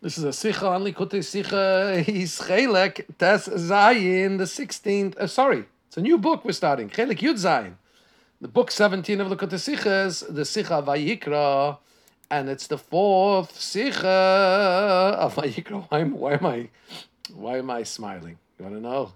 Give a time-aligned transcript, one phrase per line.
[0.00, 5.16] This is a Sicha on Likutei Sicha He's Chelek Tes Zayin, the 16th.
[5.16, 6.88] Uh, sorry, it's a new book we're starting.
[6.88, 7.72] Chelek Yud Zayin.
[8.40, 11.78] The book 17 of Likutei Sicha is the Sicha Vayikra,
[12.30, 15.84] and it's the fourth Sicha of Vayikra.
[15.90, 16.68] Why, am- why am I,
[17.34, 18.38] why am I smiling?
[18.56, 19.12] You want to know?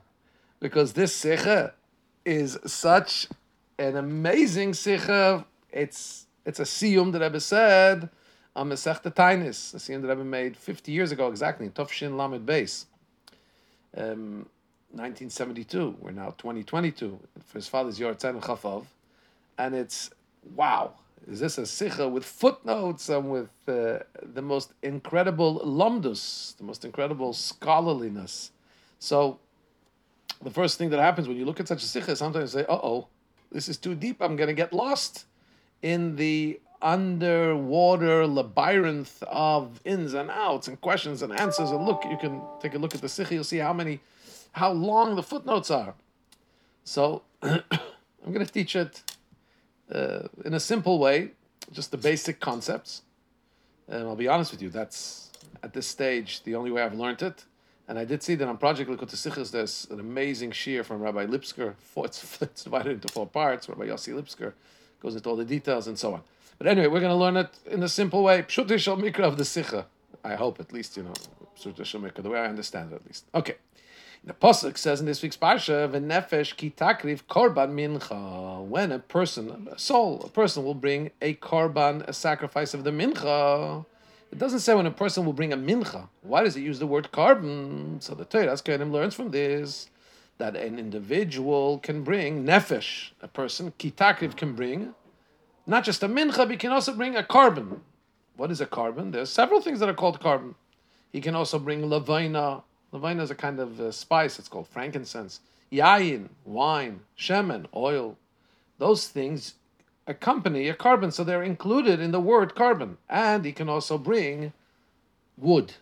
[0.59, 1.75] Because this Sicha
[2.25, 3.29] is such
[3.79, 5.45] an amazing Sicha.
[5.71, 8.09] It's it's a siyum that Rebbe said
[8.55, 12.47] on Masechta Taanis, a siyum that Rebbe made 50 years ago exactly, in Tofshin Lamed
[12.47, 12.87] Beis,
[13.97, 14.47] um,
[14.91, 15.97] 1972.
[16.01, 18.85] We're now 2022 for his father's Yortzan Chafov,
[19.59, 20.11] and it's
[20.55, 20.93] wow.
[21.31, 24.01] Is this a sicha with footnotes and with uh,
[24.35, 28.51] the most incredible lumdus, the most incredible scholarliness?
[28.99, 29.39] So
[30.43, 32.67] the first thing that happens when you look at such a sikha, sometimes you say,
[32.69, 33.07] "Uh oh,
[33.53, 34.21] this is too deep.
[34.21, 35.27] I'm going to get lost
[35.81, 42.17] in the underwater labyrinth of ins and outs and questions and answers." And look, you
[42.17, 43.35] can take a look at the sikha.
[43.35, 44.01] You'll see how many,
[44.53, 45.95] how long the footnotes are.
[46.85, 49.03] So I'm going to teach it
[49.93, 51.33] uh, in a simple way,
[51.73, 53.03] just the basic concepts.
[53.89, 55.31] And I'll be honest with you, that's
[55.63, 57.45] at this stage the only way I've learned it.
[57.89, 61.75] And I did see that on Project Sichos, there's an amazing shear from Rabbi Lipsker.
[61.79, 63.69] Four, it's, it's divided into four parts.
[63.69, 64.53] Rabbi Yossi Lipsker
[65.01, 66.23] goes into all the details and so on.
[66.63, 68.43] But anyway, we're going to learn it in a simple way.
[68.43, 69.87] Pshut Shal Mikra of the Sicha.
[70.23, 71.13] I hope, at least, you know,
[71.59, 73.25] Pshut Shal Mikra, the way I understand it, at least.
[73.35, 73.57] Okay.
[74.23, 79.67] The Pasuk says in this week's Parsha, "V'nefesh ki takriv korban mincha." When a person,
[79.73, 83.85] a soul, a person will bring a korban, a sacrifice of the mincha.
[84.31, 86.11] It doesn't say when a person will bring a mincha.
[86.21, 88.01] Why does it use the word korban?
[88.01, 89.91] So the Toras Kohanim learns from this
[90.39, 94.95] that an individual can bring nefesh, a person ki takriv can bring
[95.67, 97.81] not just a mincha, but he can also bring a korban.
[98.37, 99.13] What is a korban?
[99.13, 100.55] There's several things that are called korban.
[101.13, 102.63] He can also bring lavaina.
[102.93, 104.39] Lavaina is a kind of uh, spice.
[104.39, 105.41] It's called frankincense.
[105.71, 108.17] Yayin, wine, shemen, oil.
[108.79, 109.55] Those things
[110.07, 112.97] accompany a korban, so they're included in the word korban.
[113.09, 114.53] And he can also bring
[115.37, 115.75] wood.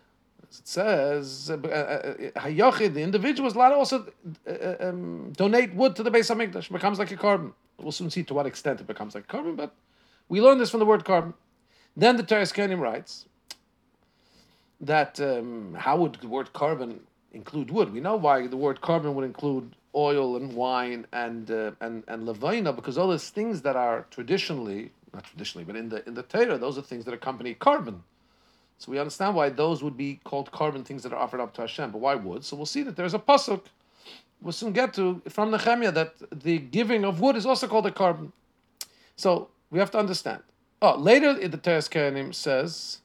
[0.49, 4.05] As it says, uh, uh, Hayochid, the individual is allowed to also
[4.47, 7.53] uh, um, donate wood to the Beis of It becomes like a korban.
[7.81, 9.73] We'll soon see to what extent it becomes like korban, but
[10.29, 11.33] we learn this from the word korban.
[11.95, 13.25] Then the Toras Kohanim writes,
[14.81, 16.99] that um, how would the word korban
[17.31, 17.93] include wood?
[17.93, 22.25] We know why the word korban would include oil and wine and uh, and and
[22.25, 26.23] levina because all those things that are traditionally not traditionally but in the in the
[26.23, 27.99] Torah those are things that accompany korban.
[28.77, 31.61] So we understand why those would be called korban things that are offered up to
[31.61, 31.91] Hashem.
[31.91, 32.43] But why wood?
[32.43, 33.61] So we'll see that there's a pasuk.
[34.41, 37.91] We'll soon get to from Nehemiah that the giving of wood is also called a
[37.91, 38.31] korban.
[39.15, 40.41] So we have to understand.
[40.81, 43.01] Oh, later in the Toras Kohanim says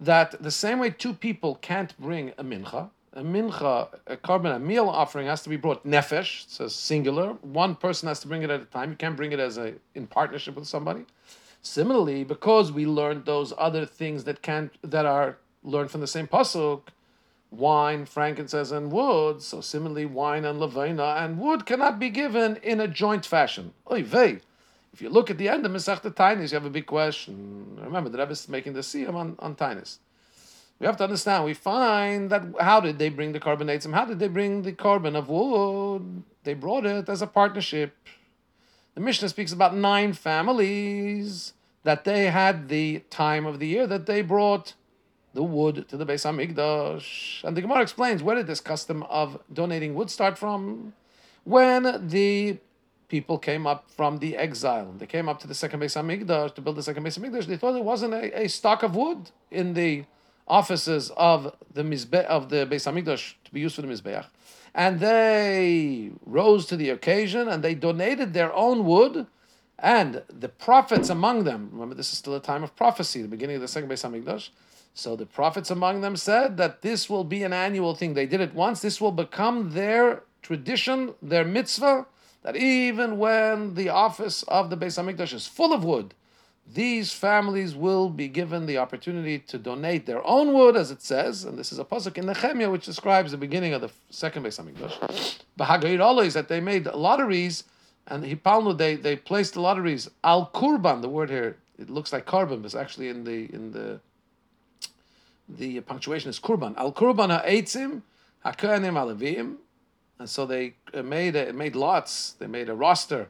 [0.00, 4.58] that the same way two people can't bring a mincha, a mincha, a korban, a
[4.58, 7.34] meal offering has to be brought nefesh, says singular.
[7.42, 8.90] One person has to bring it at a time.
[8.90, 11.04] You can't bring it as a in partnership with somebody.
[11.60, 16.26] Similarly, because we learned those other things that can't that are learned from the same
[16.26, 16.82] pasuk,
[17.56, 19.42] wine, frankincense, and wood.
[19.42, 23.72] So similarly, wine and levena and wood cannot be given in a joint fashion.
[23.90, 24.40] Oy vey.
[24.92, 27.78] If you look at the end of Masechta Taanis, you have a big question.
[27.82, 29.98] Remember, the Rebbe is making the siyam on, on Taanis.
[30.78, 33.94] We have to understand, we find that how did they bring the korban eitzim and
[33.94, 36.22] how did they bring the korban of wood?
[36.42, 37.96] They brought it as a partnership.
[38.94, 41.54] The Mishnah speaks about nine families
[41.84, 44.74] that they had the time of the year that they brought
[45.34, 47.44] the wood to the Beis Hamikdash.
[47.44, 50.94] And the Gemara explains where did this custom of donating wood start from?
[51.44, 52.58] When the
[53.08, 54.92] people came up from the exile.
[54.98, 57.46] They came up to the second Beis Hamikdash to build the second Beis Hamikdash.
[57.46, 60.04] They thought there wasn't a, a stock of wood in the
[60.48, 64.26] offices of the Mizbe- of the Beis Hamikdash to be used for the Mizbeach.
[64.74, 69.26] And they rose to the occasion and they donated their own wood.
[69.78, 73.56] And the prophets among them, remember this is still a time of prophecy, the beginning
[73.56, 74.48] of the second Beis Hamikdash.
[74.94, 78.14] So the prophets among them said that this will be an annual thing.
[78.14, 78.80] They did it once.
[78.80, 82.06] This will become their tradition, their mitzvah,
[82.42, 86.14] that even when the office of the Beis Hamikdash is full of wood,
[86.72, 91.44] these families will be given the opportunity to donate their own wood, as it says,
[91.44, 94.62] and this is a pasuk in Nehemiah which describes the beginning of the second Beis
[94.62, 95.40] Hamikdash.
[95.58, 97.64] Bahagayir is that they made lotteries,
[98.06, 101.02] and Hipalnu they they placed the lotteries al kurban.
[101.02, 104.00] The word here it looks like korban, but it's actually in the in the
[105.48, 108.02] the punctuation is kurban al kurban ha'etzim
[108.44, 109.56] ha'kohanim alevim
[110.18, 112.32] and so they uh, made a, made lots.
[112.32, 113.28] They made a roster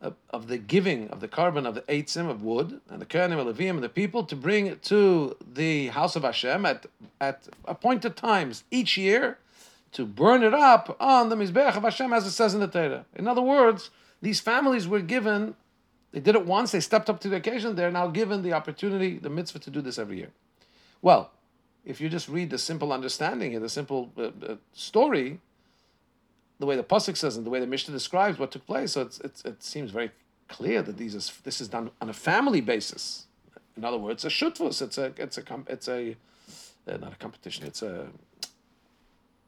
[0.00, 3.40] of, of the giving of the korban of the eitzim of wood and the Kohanim
[3.40, 6.86] and Levium and the people to bring to the house of Hashem at,
[7.20, 9.38] at appointed times each year
[9.92, 13.06] to burn it up on the Mizbeach of Hashem as it says in the Torah.
[13.14, 15.54] In other words, these families were given,
[16.12, 19.16] they did it once, they stepped up to the occasion, they're now given the opportunity,
[19.16, 20.32] the mitzvah to do this every year.
[21.00, 21.30] Well,
[21.86, 25.40] if you just read the simple understanding here, the simple uh, uh, story,
[26.58, 29.02] the way the pasuk says and the way the Mishnah describes what took place, so
[29.02, 30.10] it's, it's, it seems very
[30.48, 33.26] clear that these is, this is done on a family basis.
[33.76, 34.82] In other words, a shutfus.
[34.82, 36.16] It's a it's a it's a
[36.88, 37.66] uh, not a competition.
[37.66, 38.06] It's a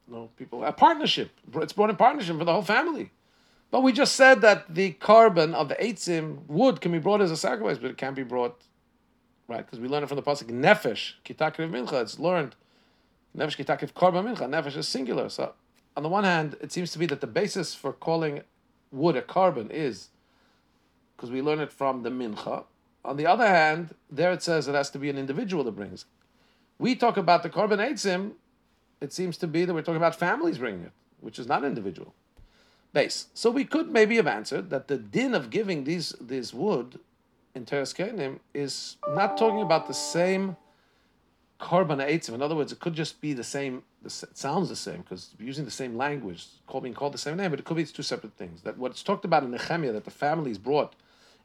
[0.06, 1.30] no people a partnership.
[1.54, 3.10] It's brought in partnership for the whole family.
[3.70, 7.30] But we just said that the korban of the eitzim wood can be brought as
[7.30, 8.60] a sacrifice, but it can't be brought
[9.48, 12.02] right because we learn it from the pasuk nefesh kitakriv mincha.
[12.02, 12.54] It's learned
[13.36, 14.48] nefesh kitakriv korban mincha.
[14.48, 15.28] Nefesh is singular.
[15.28, 15.54] So
[15.96, 18.42] on the one hand, it seems to be that the basis for calling
[18.92, 20.08] wood a korban is
[21.16, 22.64] because we learn it from the mincha.
[23.04, 26.04] On the other hand, there it says it has to be an individual that brings.
[26.78, 28.32] We talk about the korban eitzim.
[29.00, 32.14] It seems to be that we're talking about families bringing it, which is not individual.
[32.92, 33.26] Base.
[33.34, 37.00] So we could maybe have answered that the din of giving these this wood
[37.58, 40.56] in Toras Kohanim is not talking about the same
[41.60, 42.32] korban eitzim.
[42.34, 43.82] In other words, it could just be the same.
[44.04, 47.50] it sounds the same because using the same language, called, being called the same name,
[47.50, 48.62] but it could be it's two separate things.
[48.62, 50.94] That what's talked about in Nehemiah that the families brought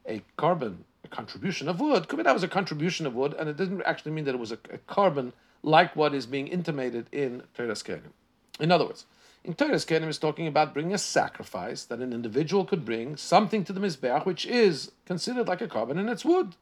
[0.06, 2.08] a korban, a contribution of wood.
[2.08, 4.40] Could be that was a contribution of wood, and it didn't actually mean that it
[4.40, 5.32] was a, a korban
[5.62, 8.12] like what is being intimated in Toras Kohanim.
[8.60, 9.04] In other words,
[9.44, 13.62] in Toras Kohanim is talking about bringing a sacrifice that an individual could bring something
[13.64, 16.56] to the mizbeach, which is considered like a korban and it's wood.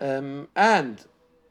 [0.00, 1.04] Um, and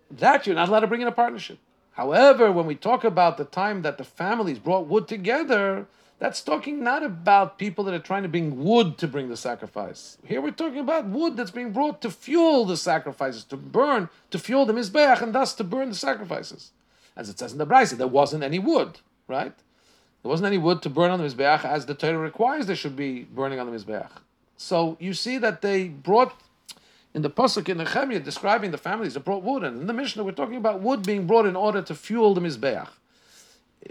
[0.10, 1.60] that you're not allowed to bring in a partnership.
[1.92, 5.86] However, when we talk about the time that the families brought wood together,
[6.18, 10.18] that's talking not about people that are trying to bring wood to bring the sacrifice.
[10.26, 14.40] Here we're talking about wood that's being brought to fuel the sacrifices, to burn, to
[14.40, 16.72] fuel the mizbeach, and thus to burn the sacrifices.
[17.18, 19.54] As it says in the Brisa, there wasn't any wood, right?
[20.22, 22.96] There wasn't any wood to burn on the mizbeach, as the Torah requires there should
[22.96, 24.10] be burning on the mizbeach.
[24.58, 26.34] So you see that they brought
[27.14, 29.94] in the pasuk in the Nehemiah describing the families that brought wood, and in the
[29.94, 32.90] Mishnah we're talking about wood being brought in order to fuel the mizbeach.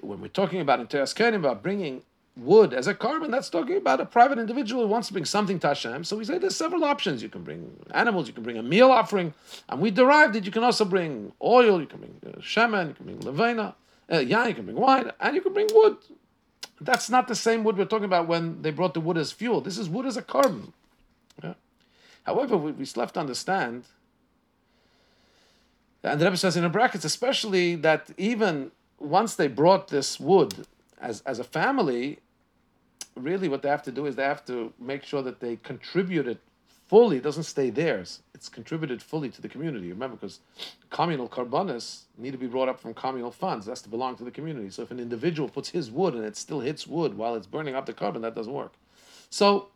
[0.00, 2.02] When we're talking about in Kenim about bringing
[2.36, 5.58] wood as a korban, that's talking about a private individual who wants to bring something
[5.60, 6.04] to Hashem.
[6.04, 7.22] So we say there's several options.
[7.22, 9.34] You can bring animals, you can bring a meal offering,
[9.68, 12.94] and we derived that you can also bring oil, you can bring uh, shemen, you
[12.94, 13.74] can bring levena,
[14.10, 15.96] uh, yeah, you can bring wine, and you can bring wood.
[16.80, 19.60] That's not the same wood we're talking about when they brought the wood as fuel.
[19.60, 20.72] This is wood as a korban.
[21.42, 21.54] Yeah.
[22.24, 23.84] However, we, we still have to understand,
[26.02, 30.66] and the Rebbe says in the brackets, especially that even once they brought this wood
[31.00, 32.18] as, as a family,
[33.14, 36.26] really what they have to do is they have to make sure that they contribute
[36.26, 36.40] it
[36.88, 37.20] fully.
[37.20, 38.22] Doesn't stay theirs.
[38.34, 39.90] It's contributed fully to the community.
[39.90, 40.40] Remember, because
[40.90, 43.66] communal korbanos need to be brought up from communal funds.
[43.66, 44.70] It has to belong to the community.
[44.70, 47.74] So if an individual puts his wood and it still hits wood while it's burning
[47.74, 48.72] up the korban, that doesn't work.
[49.30, 49.68] So,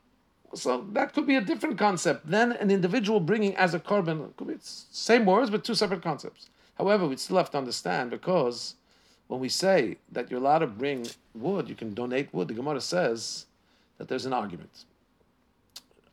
[0.54, 4.34] so that could be a different concept than an individual bringing as a korban.
[4.36, 6.48] Could be same words but two separate concepts.
[6.78, 8.74] However, we still have to understand because
[9.28, 12.48] when we say that you're allowed to bring wood, you can donate wood.
[12.48, 13.46] The Gemara says
[13.98, 14.84] that there's an argument.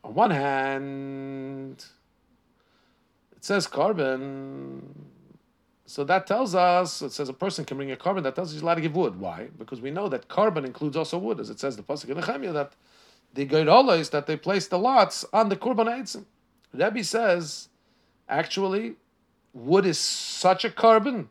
[0.09, 1.85] On one hand,
[3.37, 4.81] it says korban.
[5.85, 8.53] So that tells us, it says a person can bring a korban, that tells us
[8.53, 9.19] he's allowed to give wood.
[9.19, 9.49] Why?
[9.59, 12.53] Because we know that korban includes also wood, as it says the Pasuk in Nehemiah,
[12.53, 12.73] that
[13.35, 13.43] the
[13.99, 16.25] is that they place the lots on the Kurban Eitzim.
[16.73, 17.69] Rebbe says,
[18.27, 18.95] actually,
[19.53, 21.27] wood is such a korban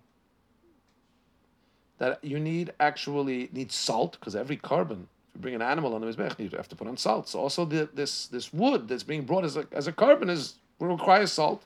[1.98, 6.06] that you need actually need salt, because every korban you bring an animal on the
[6.06, 7.28] mizbech, you have to put on salt.
[7.28, 10.54] So also the, this this wood that's being brought as a, as a korban is
[10.80, 11.62] requires salt.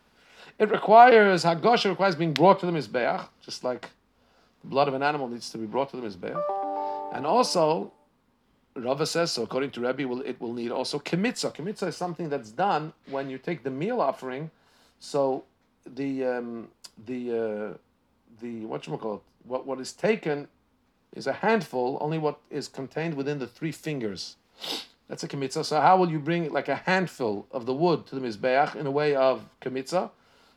[0.59, 3.89] It requires hagosha requires being brought to the mizbeach, just like
[4.63, 6.43] the blood of an animal needs to be brought to the mizbeach,
[7.15, 7.93] and also.
[8.75, 9.43] Rava says so.
[9.43, 11.55] According to Rebbe, will it will need also kmitza.
[11.55, 14.51] Kmitza is something that's done when you take the meal offering.
[14.99, 15.45] So
[15.85, 16.69] the um,
[17.05, 17.77] the uh,
[18.41, 19.21] the what you call it?
[19.45, 20.49] What what is taken
[21.13, 24.37] is a handful, only what is contained within the three fingers.
[25.09, 25.65] That's a kmitza.
[25.65, 28.87] So how will you bring like a handful of the wood to the mizbeach in
[28.87, 30.11] a way of kmitza?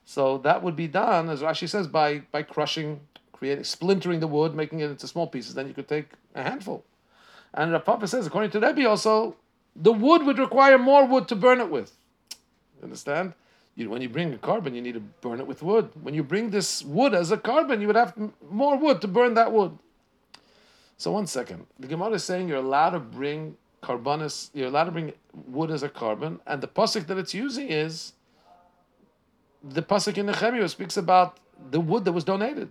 [0.05, 3.01] So that would be done, as Rashi says, by by crushing,
[3.33, 5.55] creating, splintering the wood, making it into small pieces.
[5.55, 6.85] Then you could take a handful.
[7.53, 9.35] And Rav Papa says, according to Rebbe, also
[9.75, 11.91] the wood would require more wood to burn it with.
[12.81, 13.33] Understand?
[13.75, 15.89] You, when you bring a korban, you need to burn it with wood.
[16.01, 18.13] When you bring this wood as a korban, you would have
[18.49, 19.77] more wood to burn that wood.
[20.97, 24.49] So one second, the Gemara is saying you're allowed to bring korbanos.
[24.53, 28.13] You're allowed to bring wood as a korban, and the pasuk that it's using is
[29.63, 31.39] the pasuk in Nehemiah speaks about
[31.71, 32.69] the wood that was donated.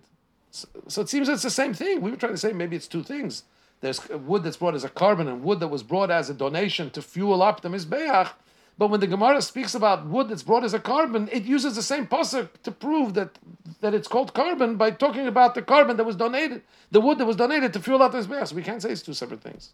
[0.50, 2.00] So, so, it seems it's the same thing.
[2.00, 3.42] We were trying to say maybe it's two things.
[3.80, 6.90] There's wood that's brought as a korban and wood that was brought as a donation
[6.90, 8.30] to fuel up the mizbeach.
[8.76, 11.82] But when the Gemara speaks about wood that's brought as a korban, it uses the
[11.82, 13.38] same pasuk to prove that
[13.80, 17.26] that it's called korban by talking about the korban that was donated, the wood that
[17.26, 18.48] was donated to fuel out the mizbeach.
[18.48, 19.72] So we can't say it's two separate things.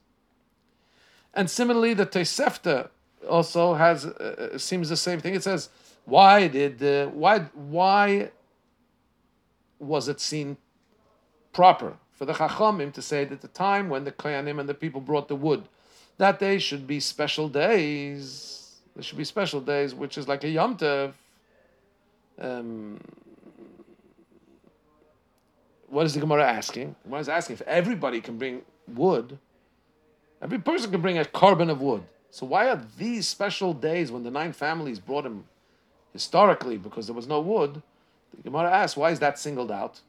[1.32, 2.90] And similarly, the Tosefta
[3.28, 5.34] also has uh, seems the same thing.
[5.34, 5.70] It says,
[6.04, 8.30] "Why did uh, why why
[9.78, 10.58] was it seen
[11.52, 15.00] proper for the Chachamim to say that the time when the Koyanim and the people
[15.00, 15.64] brought the wood,
[16.18, 18.59] that day should be special days.
[18.94, 21.12] There should be special days, which is like a Yom Tov.
[22.40, 23.00] Um,
[25.88, 26.96] what is the Gemara asking?
[27.02, 29.38] The Gemara is asking if everybody can bring wood,
[30.40, 32.02] every person can bring a korban of wood.
[32.30, 35.44] So why are these special days when the nine families brought him
[36.12, 37.82] historically because there was no wood?
[38.36, 40.00] The Gemara asks, why is that singled out?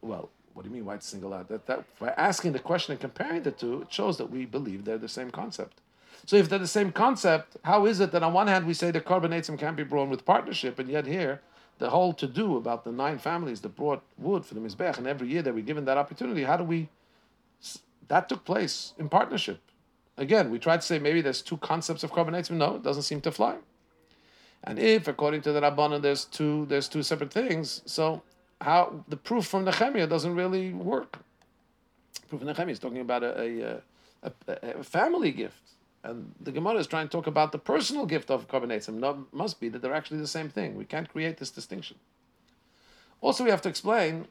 [0.00, 1.48] Well, what do you mean why it's singled out?
[1.48, 4.84] That, that by asking the question and comparing the two, it shows that we believe
[4.84, 5.80] they're the same concept.
[6.26, 8.90] So if they're the same concept, how is it that on one hand we say
[8.90, 11.40] the korban eitzim can't be brought with partnership, and yet here
[11.78, 15.06] the whole to do about the nine families that brought wood for the mizbech, and
[15.06, 16.88] every year they were given that opportunity, how do we?
[18.08, 19.60] That took place in partnership.
[20.16, 22.52] Again, we tried to say maybe there's two concepts of korban eitzim.
[22.52, 23.56] No, it doesn't seem to fly.
[24.64, 28.22] And if, according to the Rabbanan, there's two there's two separate things, so
[28.60, 31.18] how the proof from Nehemiah doesn't really work.
[32.28, 33.80] Proof from Nehemiah is talking about a,
[34.22, 35.72] a, a, a, family gift,
[36.04, 38.94] and the Gemara is trying to talk about the personal gift of carbonatum.
[38.94, 40.74] No, must be that they're actually the same thing.
[40.74, 41.96] We can't create this distinction.
[43.20, 44.26] Also, we have to explain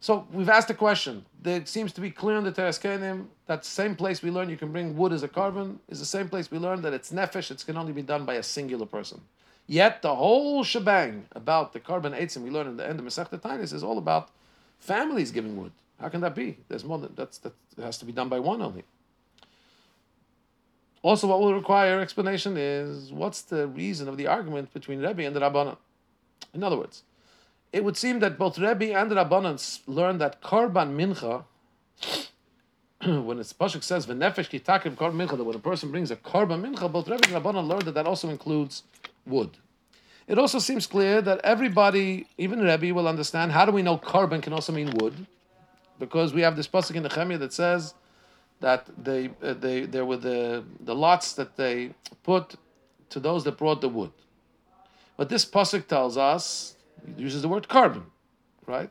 [0.00, 1.26] so we've asked a question.
[1.44, 4.70] It seems to be clear in the Teres that same place we learn you can
[4.70, 7.50] bring wood as a korban is the same place we learn that it's nefesh.
[7.50, 9.20] It can only be done by a singular person.
[9.66, 13.40] Yet the whole shebang about the korban eitzim we learn in the end of Masechta
[13.40, 14.30] Taanis is all about
[14.78, 15.72] families giving wood.
[16.00, 16.58] How can that be?
[16.68, 18.84] There's more than that's that has to be done by one only.
[21.08, 25.34] Also, what will require explanation is what's the reason of the argument between Rebbe and
[25.34, 25.78] the Rabbanan.
[26.52, 27.02] In other words,
[27.72, 31.44] it would seem that both Rebbe and the Rabbanans learned that Korban Mincha,
[33.24, 36.60] when it's Pashuk says V'nefesh kitakim Korban Mincha, that when a person brings a Korban
[36.60, 38.82] Mincha, both Rebbe and Rabbanan learned that that also includes
[39.24, 39.56] wood.
[40.26, 44.42] It also seems clear that everybody, even Rebbe, will understand how do we know korban
[44.42, 45.26] can also mean wood?
[45.98, 47.94] Because we have this pasuk in the Chemia that says
[48.60, 52.56] that they, uh, they there were the, the lots that they put
[53.10, 54.12] to those that brought the wood.
[55.16, 56.76] But this pasuk tells us
[57.16, 58.04] uses the word korban,
[58.66, 58.90] right?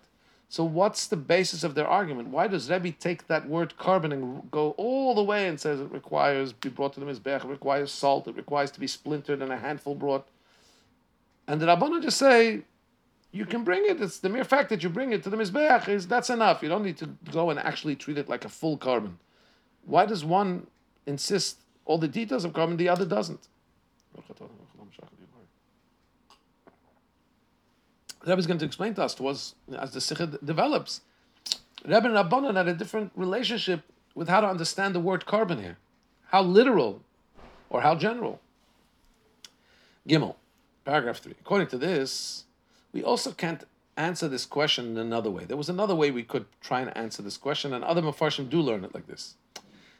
[0.50, 2.30] So what's the basis of their argument?
[2.30, 5.92] Why does Rebbe take that word korban and go all the way and says it
[5.92, 9.52] requires be brought to the mizbech, it requires salt, it requires to be splintered and
[9.52, 10.28] a handful brought?
[11.48, 12.62] And the Rabbanan just say,
[13.32, 14.02] you can bring it.
[14.02, 16.64] It's the mere fact that you bring it to the mizbech is that's enough.
[16.64, 19.14] You don't need to go and actually treat it like a full korban.
[19.88, 20.68] Why does one
[21.06, 23.48] insist all the details of korban, the other doesn't?
[28.26, 31.00] Rebbe is going to explain to us towards as the Sikha develops.
[31.86, 35.78] Rebbe and Rabbanan had a different relationship with how to understand the word korban here.
[36.28, 37.02] How literal
[37.70, 38.42] or how general.
[40.06, 40.36] Gimel,
[40.84, 41.36] paragraph three.
[41.40, 42.44] According to this,
[42.92, 43.64] we also can't
[43.96, 45.46] answer this question in another way.
[45.46, 48.60] There was another way we could try and answer this question, and other Mefarshim do
[48.60, 49.36] learn it like this.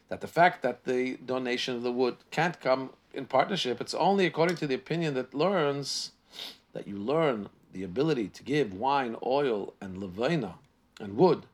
[0.08, 4.26] That the fact that the donation of the wood can't come in partnership, it's only
[4.26, 6.12] according to the opinion that learns
[6.72, 10.54] that you learn the ability to give wine, oil, and levina
[11.00, 11.44] and wood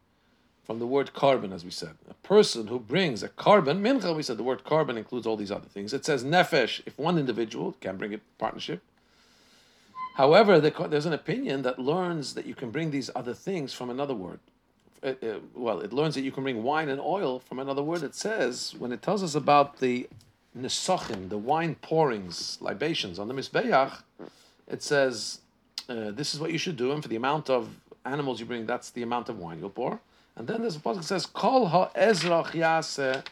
[0.64, 1.96] from the word korban, as we said.
[2.08, 5.50] A person who brings a korban, mincha, we said the word korban includes all these
[5.50, 5.92] other things.
[5.92, 8.82] It says nefesh, if one individual can bring it partnership.
[10.14, 14.14] However, there's an opinion that learns that you can bring these other things from another
[14.14, 14.38] word.
[15.04, 18.02] Uh, uh, well, it learns that you can bring wine and oil from another word.
[18.02, 20.08] It says, when it tells us about the
[20.58, 24.02] nesachim, the wine pourings, libations on the Mizbeach,
[24.66, 25.40] it says,
[25.90, 27.68] uh, this is what you should do, and for the amount of
[28.06, 30.00] animals you bring, that's the amount of wine you'll pour.
[30.36, 33.22] And then there's a passage that says, "Kol ha ezrach yase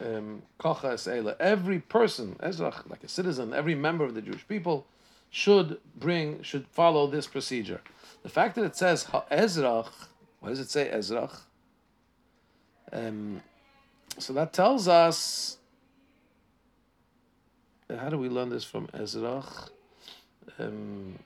[0.00, 4.86] um, kocha Every person, ezrach, like a citizen, every member of the Jewish people,
[5.30, 7.80] should bring, should follow this procedure.
[8.22, 9.24] The fact that it says ha
[10.46, 11.40] why does it say ezrach?
[12.92, 13.42] Um,
[14.16, 15.58] so that tells us.
[17.90, 19.70] How do we learn this from ezrach?
[20.60, 21.18] Um,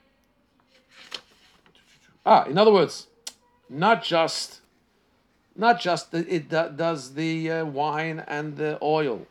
[2.24, 3.08] Ah, in other words,
[3.68, 4.62] not just
[5.54, 9.26] not just the, it do, does the uh, wine and the oil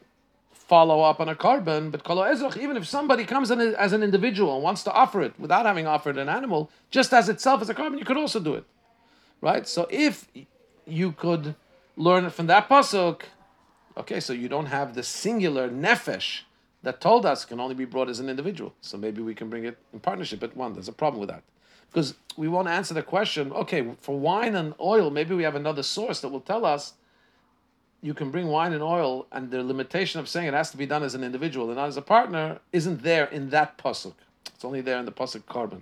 [0.52, 4.04] follow up on a korban, but kolo ezrach, even if somebody comes in as an
[4.04, 7.72] individual and wants to offer it without having offered an animal, just as itself as
[7.72, 8.66] a carbon, you could also do it.
[9.42, 9.68] Right?
[9.68, 10.28] So if
[10.86, 11.56] you could
[11.96, 13.22] learn it from that pasuk,
[13.98, 16.42] okay, so you don't have the singular nefesh
[16.84, 18.74] that told us can only be brought as an individual.
[18.82, 20.74] So maybe we can bring it in partnership at one.
[20.74, 21.44] There's a problem with that.
[21.92, 25.56] Because we want to answer the question, okay, for wine and oil, maybe we have
[25.56, 26.94] another source that will tell us
[28.02, 30.86] you can bring wine and oil, and the limitation of saying it has to be
[30.86, 34.14] done as an individual and not as a partner isn't there in that pasuk.
[34.46, 35.82] It's only there in the pasuk korban.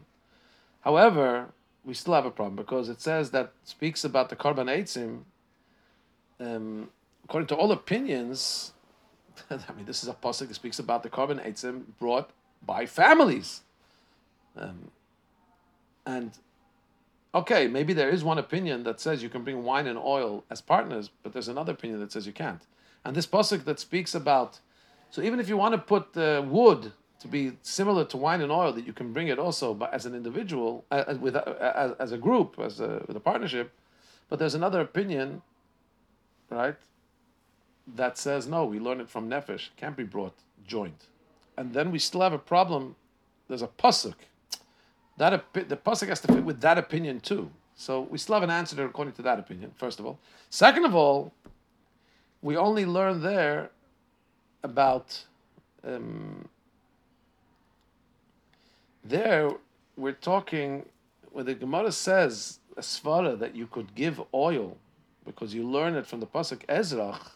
[0.82, 1.50] However,
[1.88, 5.22] we still have a problem because it says that speaks about the korban eitzim.
[6.40, 6.90] Um,
[7.24, 8.74] according to all opinions,
[9.50, 12.32] I mean, this is a pasuk that speaks about the korban eitzim brought
[12.64, 13.62] by families.
[14.58, 14.92] Um,
[16.06, 16.32] and
[17.34, 20.60] okay, maybe there is one opinion that says you can bring wine and oil as
[20.60, 22.64] partners, but there's another opinion that says you can't.
[23.06, 24.60] And this pasuk that speaks about,
[25.10, 28.52] so even if you want to put the wood to be similar to wine and
[28.52, 32.12] oil, that you can bring it also but as an individual, uh, with uh, as,
[32.12, 33.72] a group, as a, with a partnership.
[34.30, 35.42] But there's another opinion,
[36.50, 36.76] right?
[37.96, 41.06] that says no, we learn it from nefesh, can't be brought joint,
[41.56, 42.96] and then we still have a problem.
[43.48, 44.16] There's a pasuk.
[45.18, 47.50] That the pasuk has to fit with that opinion too.
[47.76, 49.72] So we still have an answer according to that opinion.
[49.78, 50.20] First of all,
[50.50, 51.34] second of all,
[52.42, 53.72] we only learn there
[54.64, 55.26] about.
[55.84, 56.50] Um,
[59.10, 59.52] there,
[59.96, 60.86] we're talking
[61.32, 64.78] where the Gemara says a svara that you could give oil
[65.26, 67.32] because you learn it from the pasuk Ezrach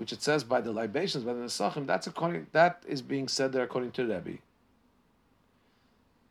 [0.00, 3.52] which it says by the libations, by the Nesachim, that's according that is being said
[3.52, 4.38] there according to Rebbe.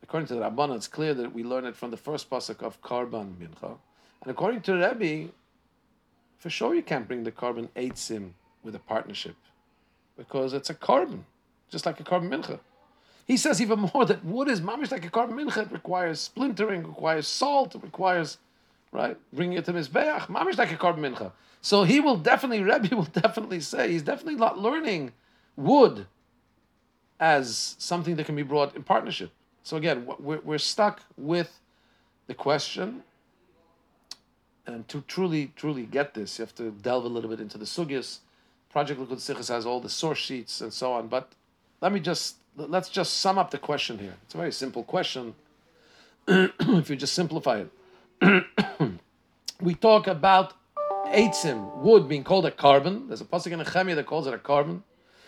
[0.02, 2.82] According to the Rabbanah, it's clear that we learn it from the first pasuk of
[2.82, 3.78] Karban Mincha.
[4.24, 5.32] And according to Rebbe,
[6.40, 8.32] for sure you can't bring the korban eitzim
[8.64, 9.36] with a partnership.
[10.18, 11.26] Because it's a korban,
[11.70, 12.60] just like a korban mincha.
[13.30, 15.62] He says even more that wood is mamish like a korban mincha.
[15.68, 18.40] It requires splintering, requires salt, it requires,
[18.92, 21.32] right, bringing it to Mizbeach, mamish like a korban mincha.
[21.62, 25.12] So he will definitely, Rebbe will definitely say, he's definitely not learning
[25.56, 26.08] wood
[27.20, 29.30] as something that can be brought in partnership.
[29.62, 31.60] So again, we're, we're stuck with
[32.26, 33.04] the question.
[34.66, 37.66] And to truly, truly get this, you have to delve a little bit into the
[37.66, 38.22] sugyas.
[38.72, 41.08] Project Likud Sichas has all the source sheets and so on.
[41.08, 41.34] But
[41.80, 44.16] let me just, let's just sum up the question here.
[44.24, 45.36] It's a very simple question.
[46.28, 47.64] if you just simplify
[48.22, 48.44] it.
[49.62, 50.54] we talk about
[51.08, 53.08] Eitzim, wood being called a korban.
[53.08, 54.82] There's a pasuk in Nehemiah that calls it a korban.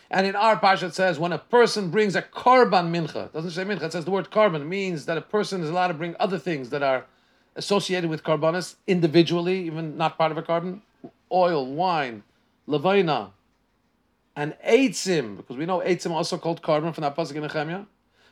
[0.09, 3.51] And in our parsha it says when a person brings a korban mincha, it doesn't
[3.51, 4.67] say mincha, it says the word korban.
[4.67, 7.05] Means that a person is allowed to bring other things that are
[7.55, 10.81] associated with korbanos individually, even not part of a korban.
[11.31, 12.23] Oil, wine,
[12.67, 13.31] levina,
[14.35, 17.85] and eitzim, because we know eitzim also called korban from that pasuk in Nehemiah.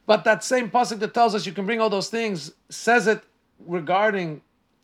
[0.06, 3.24] But that same pasuk that tells us you can bring all those things says it
[3.66, 4.42] regarding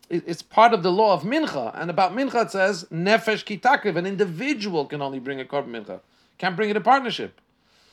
[0.08, 1.72] it's part of the law of mincha.
[1.74, 3.96] And about mincha it says nefesh kitakiv.
[3.96, 6.00] An individual can only bring a korban mincha,
[6.38, 7.40] can't bring it in partnership.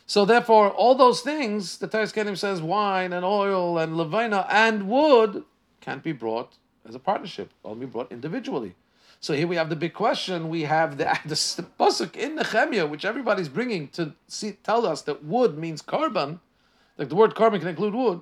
[0.05, 4.87] So therefore, all those things the Toras Kohanim says wine and oil and levina and
[4.87, 5.43] wood
[5.81, 6.57] can't be brought
[6.87, 7.51] as a partnership.
[7.63, 8.75] Only brought individually.
[9.23, 10.49] So here we have the big question.
[10.49, 15.01] We have the, the, the pasuk in Nehemiah, which everybody's bringing to see, tell us
[15.03, 16.41] that wood means korban.
[16.97, 18.21] Like the word korban can include wood.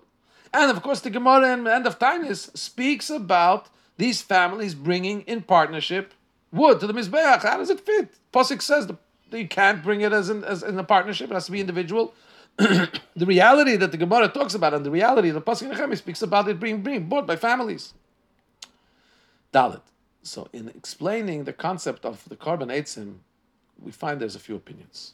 [0.53, 5.21] And of course, the Gemara in the end of Taanis speaks about these families bringing
[5.21, 6.13] in partnership
[6.51, 7.41] wood to the Mizbeach.
[7.41, 8.13] How does it fit?
[8.31, 8.95] Pasuk says the,
[9.35, 12.13] you can't bring it as in, as in a partnership, it has to be individual.
[12.57, 16.47] the reality that the Gemara talks about and the reality the Pasuk Nechemi speaks about
[16.47, 17.95] it being, being bought by families.
[19.51, 19.81] Dalit.
[20.23, 23.15] So in explaining the concept of the korban eitzim,
[23.81, 25.13] we find there's a few opinions.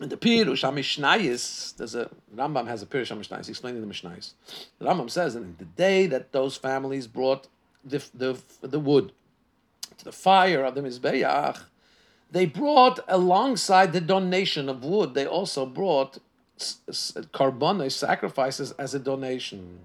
[0.00, 4.32] In the Pirush HaMishnayis, there's a Rambam has a Pirush HaMishnayis explaining the Mishnayis.
[4.78, 7.48] The Rambam says that in the day that those families brought
[7.82, 9.12] the, the, the wood
[9.96, 11.62] to the fire of the Mizbeach,
[12.30, 16.18] they brought alongside the donation of wood, they also brought
[16.58, 19.80] korban sacrifices as a donation.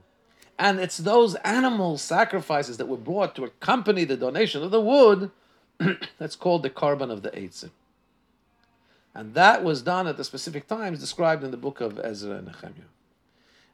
[0.62, 5.32] And it's those animal sacrifices that were brought to accompany the donation of the wood
[6.20, 7.72] that's called the korban of the Eitzim.
[9.16, 12.46] And that was done at the specific times described in the book of Ezra and
[12.46, 12.90] Nehemiah.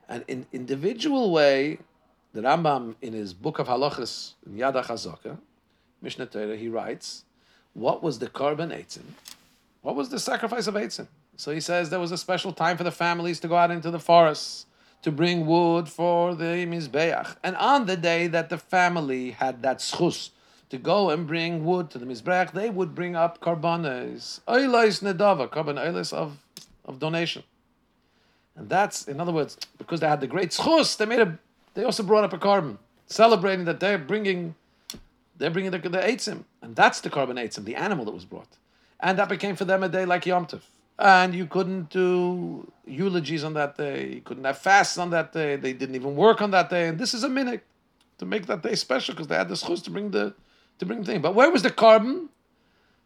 [0.08, 1.80] And in individual way,
[2.32, 5.38] the Rambam in his book of Halachas, Yad HaChazaka,
[6.02, 7.26] Mishnah Torah, he writes,
[7.74, 9.04] what was the korban Eitzim?
[9.82, 11.08] What was the sacrifice of Eitzim?
[11.36, 13.92] So he says there was a special time for the families to go out into
[13.92, 14.67] the forests.
[15.04, 17.38] To bring wood for the Mizbeach.
[17.44, 20.32] And on the day that the family had that schus
[20.70, 25.48] to go and bring wood to the Mizbeach, they would bring up karbanes, oilos nedava,
[25.50, 26.44] korban oilos of,
[26.84, 27.44] of donation.
[28.56, 31.38] And that's, in other words, because they had the great schus, they made a,
[31.76, 34.56] they also brought up a korban, celebrating that they're bringing,
[35.38, 36.44] they're bringing the, the eitzim.
[36.62, 38.58] And that's the korban eitzim, the animal that was brought.
[39.00, 40.62] And that became for them a day like Yom Tov
[41.00, 44.16] and you couldn't do eulogies on that day.
[44.16, 45.56] You couldn't have fasts on that day.
[45.56, 46.88] They didn't even work on that day.
[46.88, 47.64] And this is a minute
[48.18, 50.34] to make that day special because they had the schus to bring the
[50.80, 51.22] to bring the thing.
[51.22, 52.30] But where was the korban?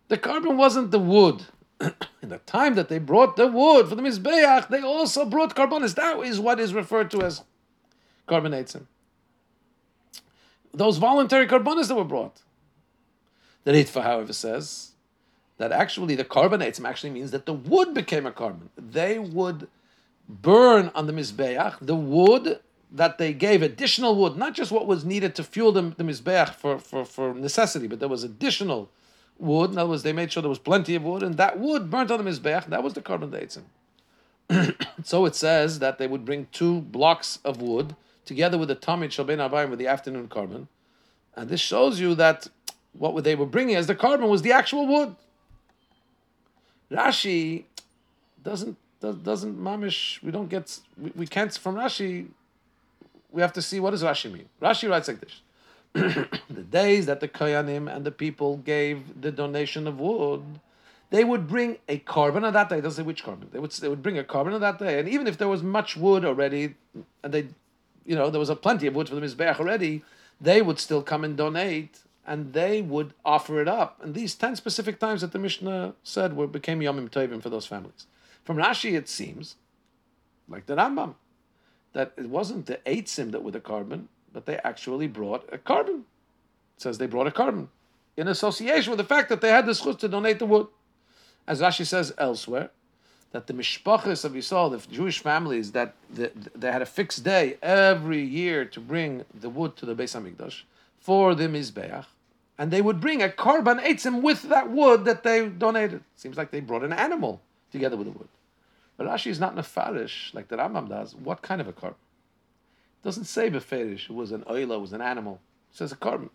[0.08, 1.44] The korban wasn't the wood.
[2.22, 5.96] In the time that they brought the wood for the mizbeach, they also brought korbanos.
[5.96, 7.44] That is what is referred to as
[8.28, 8.86] korban eitzim.
[10.74, 12.42] Those voluntary korbanos that were brought.
[13.64, 14.91] The Ritva, however, says
[15.62, 18.70] that actually the korban eitzim actually means that the wood became a korban.
[18.76, 19.68] They would
[20.28, 22.60] burn on the mizbeach the wood
[22.92, 26.56] that they gave additional wood, not just what was needed to fuel the, the mizbeach
[26.56, 28.90] for, for, for necessity, but there was additional
[29.38, 29.72] wood.
[29.72, 32.10] In other words, they made sure there was plenty of wood, and that wood burnt
[32.10, 32.66] on the mizbeach.
[32.68, 33.62] That was the korban
[35.04, 37.96] so it says that they would bring two blocks of wood
[38.26, 40.68] together with the tamid shalbein abayim with the afternoon korban,
[41.36, 42.48] and this shows you that
[42.94, 45.16] what they were bringing as the korban was the actual wood.
[46.92, 47.64] Rashi
[48.44, 50.22] doesn't doesn't mamish.
[50.22, 50.80] We don't get.
[50.98, 52.28] We, we can't from Rashi.
[53.32, 54.50] We have to see what does Rashi mean.
[54.62, 55.42] Rashi writes like this:
[55.94, 60.44] the days that the koyanim and the people gave the donation of wood,
[61.10, 62.82] they would bring a korban on that day.
[62.82, 63.50] Doesn't say which korban.
[63.52, 65.64] They would they would bring a korban on that day, and even if there was
[65.64, 66.76] much wood already,
[67.24, 67.48] and they,
[68.06, 70.04] you know, there was a plenty of wood for the mizbeach already,
[70.42, 74.00] they would still come and donate and they would offer it up.
[74.04, 77.66] And these 10 specific times that the Mishnah said were became Yomim Tovim for those
[77.66, 78.06] families.
[78.44, 79.56] From Rashi, it seems,
[80.48, 81.16] like the Rambam,
[81.94, 86.02] that it wasn't the Eitzim that were the korban, but they actually brought a korban.
[86.76, 87.68] It says they brought a korban
[88.16, 90.68] in association with the fact that they had the schut to donate the wood.
[91.48, 92.70] As Rashi says elsewhere,
[93.32, 97.58] that the mishpachas of Yisrael, the Jewish families, that the, they had a fixed day
[97.62, 100.64] every year to bring the wood to the Beis Hamikdash
[101.02, 102.06] for the Mizbeach,
[102.58, 106.04] and they would bring a korban eitzim with that wood that they donated.
[106.16, 108.28] Seems like they brought an animal together with the wood.
[108.98, 111.16] But Rashi is not nefarish like the Rambam does.
[111.16, 111.90] What kind of a korban?
[111.90, 115.40] It doesn't say beferish, it was an oila, it was an animal.
[115.72, 116.30] It says a korban.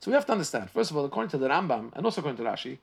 [0.00, 2.44] So we have to understand, first of all, according to the Rambam, and also according
[2.44, 2.78] to Rashi,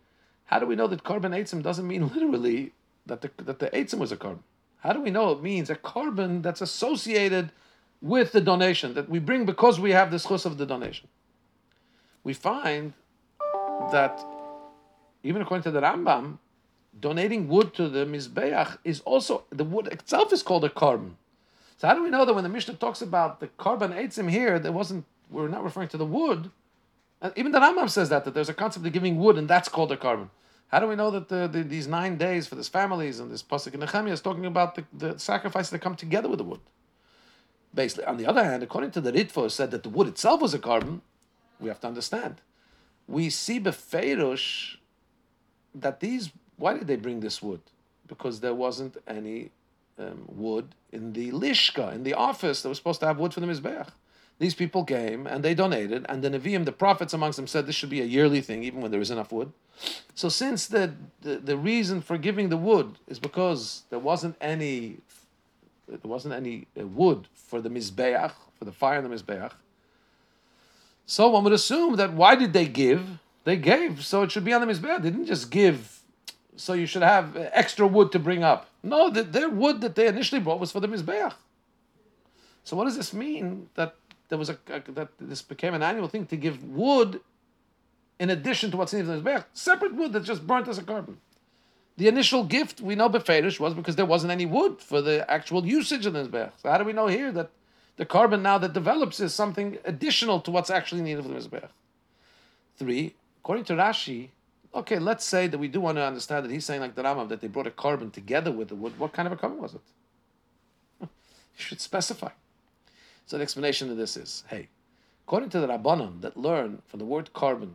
[0.46, 2.72] how do we know that korban eitzim doesn't mean literally
[3.06, 4.40] that the, that the eitzim was a korban?
[4.80, 7.52] How do we know it means a korban that's associated
[8.04, 11.08] with the donation that we bring because we have the schus of the donation.
[12.26, 12.94] We find
[13.92, 14.24] that
[15.24, 16.38] even according to the Rambam,
[17.00, 21.12] donating wood to the Mizbeach is also, the wood itself is called a korban.
[21.78, 24.60] So how do we know that when the Mishnah talks about the korban eitzim here,
[24.60, 26.52] there wasn't, we're not referring to the wood.
[27.22, 29.70] And even the Rambam says that, that there's a concept of giving wood and that's
[29.70, 30.28] called a korban.
[30.68, 33.44] How do we know that the, the, these nine days for these families and this
[33.44, 36.60] Pasuk in Nehemiah is talking about the, the sacrifices that come together with the wood?
[37.74, 40.54] Basically, on the other hand, according to the Ritva, said that the wood itself was
[40.54, 41.02] a korban.
[41.60, 42.42] We have to understand.
[43.08, 44.78] We see befeirush
[45.74, 46.32] that these.
[46.58, 47.62] Why did they bring this wood?
[48.08, 49.52] Because there wasn't any
[49.98, 53.40] um, wood in the lishka, in the office that was supposed to have wood for
[53.40, 53.90] the mizbeach.
[54.40, 57.76] These people came and they donated, and the Nevi'im, the prophets amongst them, said this
[57.76, 59.54] should be a yearly thing, even when there is enough wood.
[60.16, 64.98] So, since the, the, the reason for giving the wood is because there wasn't any
[65.88, 69.52] there wasn't any uh, wood for the mizbeach, for the fire in the mizbeach.
[71.06, 73.20] So one would assume that why did they give?
[73.44, 75.02] They gave, so it should be on the mizbeach.
[75.02, 76.00] They didn't just give,
[76.56, 78.70] so you should have extra wood to bring up.
[78.82, 81.34] No, the, their wood that they initially brought was for the mizbeach.
[82.64, 83.96] So what does this mean that
[84.30, 87.20] there was a, a that this became an annual thing to give wood
[88.20, 91.18] in addition to what's in the mizbeach, separate wood that's just burnt as a korban?
[91.98, 95.66] The initial gift we know beferish was because there wasn't any wood for the actual
[95.66, 96.52] usage of the mizbeach.
[96.62, 97.52] So how do we know here that
[97.98, 101.70] the korban now that develops is something additional to what's actually needed for the mizbeach?
[102.78, 104.30] Three, according to Rashi,
[104.74, 107.30] okay, let's say that we do want to understand that he's saying like the Rambam
[107.30, 108.98] that they brought a korban together with the wood.
[108.98, 109.82] What kind of a korban was it?
[111.02, 111.08] you
[111.56, 112.32] should specify.
[113.28, 114.68] So the explanation of this is, hey,
[115.28, 117.74] according to the Rabbanon that learn from the word korban,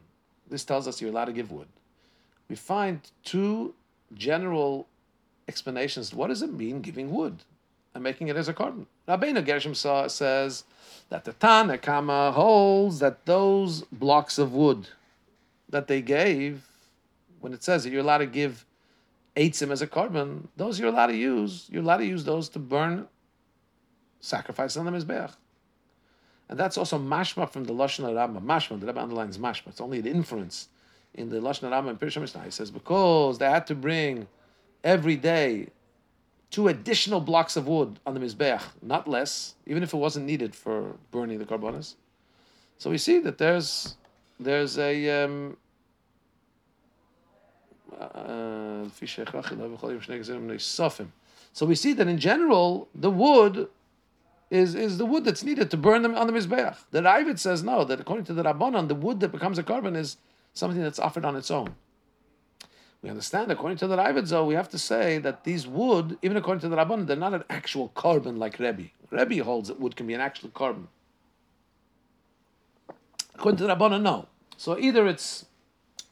[0.51, 1.69] this tells us you're allowed to give wood.
[2.49, 3.75] We find two
[4.15, 4.87] general
[5.47, 6.15] explanations.
[6.15, 7.43] What does it mean giving wood
[7.95, 8.87] and making it as a korban?
[9.09, 10.65] Rabbeinu Gershom says
[11.09, 14.89] that the Tana Kama holds that those blocks of wood
[15.69, 16.67] that they gave,
[17.41, 18.65] when it says that you're allowed to give
[19.37, 21.67] eitzim as a korban, those you're allowed to use.
[21.71, 23.07] You're allowed to use those to burn
[24.21, 25.35] sacrifice on the Mizbeach.
[26.49, 28.43] And that's also mashma from the Lashon Rambam.
[28.43, 29.69] Mashma, the Rebbe underlines mashma.
[29.69, 30.69] It's only an inference
[31.15, 32.43] in the Lashon Rambam and Pirush Mishnah.
[32.45, 34.29] He says, because they had to bring
[34.85, 35.69] every day
[36.51, 40.55] two additional blocks of wood on the Mizbeach, not less, even if it wasn't needed
[40.55, 41.97] for burning the carbonas.
[42.79, 43.97] So we see that there's
[44.41, 45.57] there's a um,
[47.99, 48.85] uh,
[51.53, 53.69] so we see that in general the wood
[54.51, 56.77] is, is the wood that's needed to burn them on the Mizbeach.
[56.91, 59.97] The Raavad says no, that according to the Rabbanon, the wood that becomes a korban
[59.97, 60.17] is
[60.59, 61.75] something that's offered on its own.
[63.03, 66.37] We understand, according to the Raavad, though, we have to say that these wood, even
[66.37, 68.89] according to the Rabbanon, they're not an actual korban like Rebbe.
[69.11, 70.89] Rebbe holds that wood can be an actual korban.
[73.35, 74.27] According to the Rabbanon, no.
[74.57, 75.47] So either it's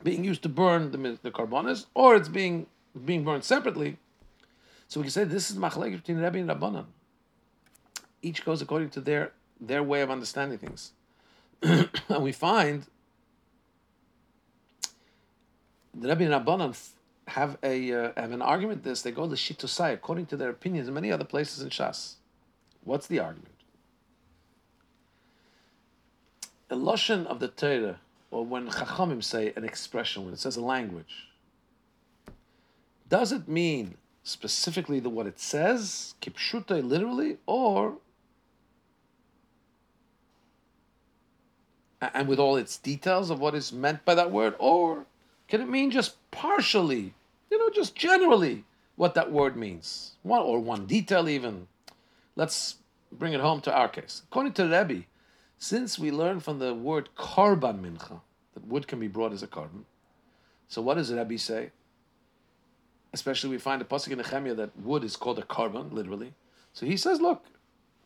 [0.04, 2.66] being used to burn the, the carbonas, or it's being
[3.04, 3.98] being burned separately.
[4.88, 6.86] So we can say this is machlek between Rebbe and Rabbanan.
[8.22, 10.92] each goes according to their their way of understanding things.
[11.62, 12.86] and we find
[15.98, 16.76] the Rebbe and Rabbanan
[17.28, 18.84] have a uh, have an argument.
[18.84, 22.14] This they go the Shitusai according to their opinions in many other places in Shas.
[22.84, 23.52] What's the argument?
[26.70, 30.60] A lashon of the Torah, or when Chachamim say an expression, when it says a
[30.60, 31.28] language,
[33.08, 37.98] does it mean specifically the what it says, kipshutai literally, or
[42.00, 45.06] and with all its details of what is meant by that word, or
[45.48, 47.14] can it mean just partially,
[47.50, 48.64] you know, just generally
[48.96, 51.68] what that word means, one or one detail even?
[52.34, 52.76] Let's
[53.12, 54.22] bring it home to our case.
[54.30, 55.04] According to Rebbe,
[55.58, 58.20] since we learn from the word karban mincha
[58.54, 59.84] that wood can be brought as a korban,
[60.68, 61.70] so what does Rebbe say?
[63.12, 66.34] Especially we find a pasuk in Nehemiah that wood is called a korban, literally.
[66.72, 67.44] So he says, look,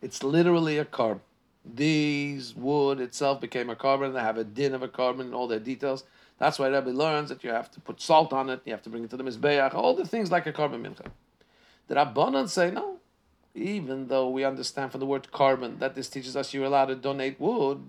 [0.03, 1.20] it's literally a korban.
[1.64, 4.14] These wood itself became a korban.
[4.14, 6.05] They have a din of a korban and all their details.
[6.40, 8.62] That's why Rabbi learns that you have to put salt on it.
[8.64, 9.74] You have to bring it to the mizbeach.
[9.74, 11.07] All the things like a korban mincha.
[11.87, 12.96] The Rabbanan say no.
[13.55, 16.94] Even though we understand from the word korban that this teaches us you're allowed to
[16.96, 17.83] donate wood,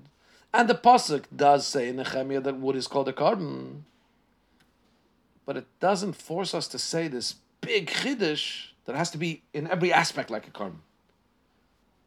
[0.53, 3.83] and the pasuk does say in Nehemiah that wood is called a korban,
[5.45, 9.67] but it doesn't force us to say this big chiddush that has to be in
[9.67, 10.79] every aspect like a korban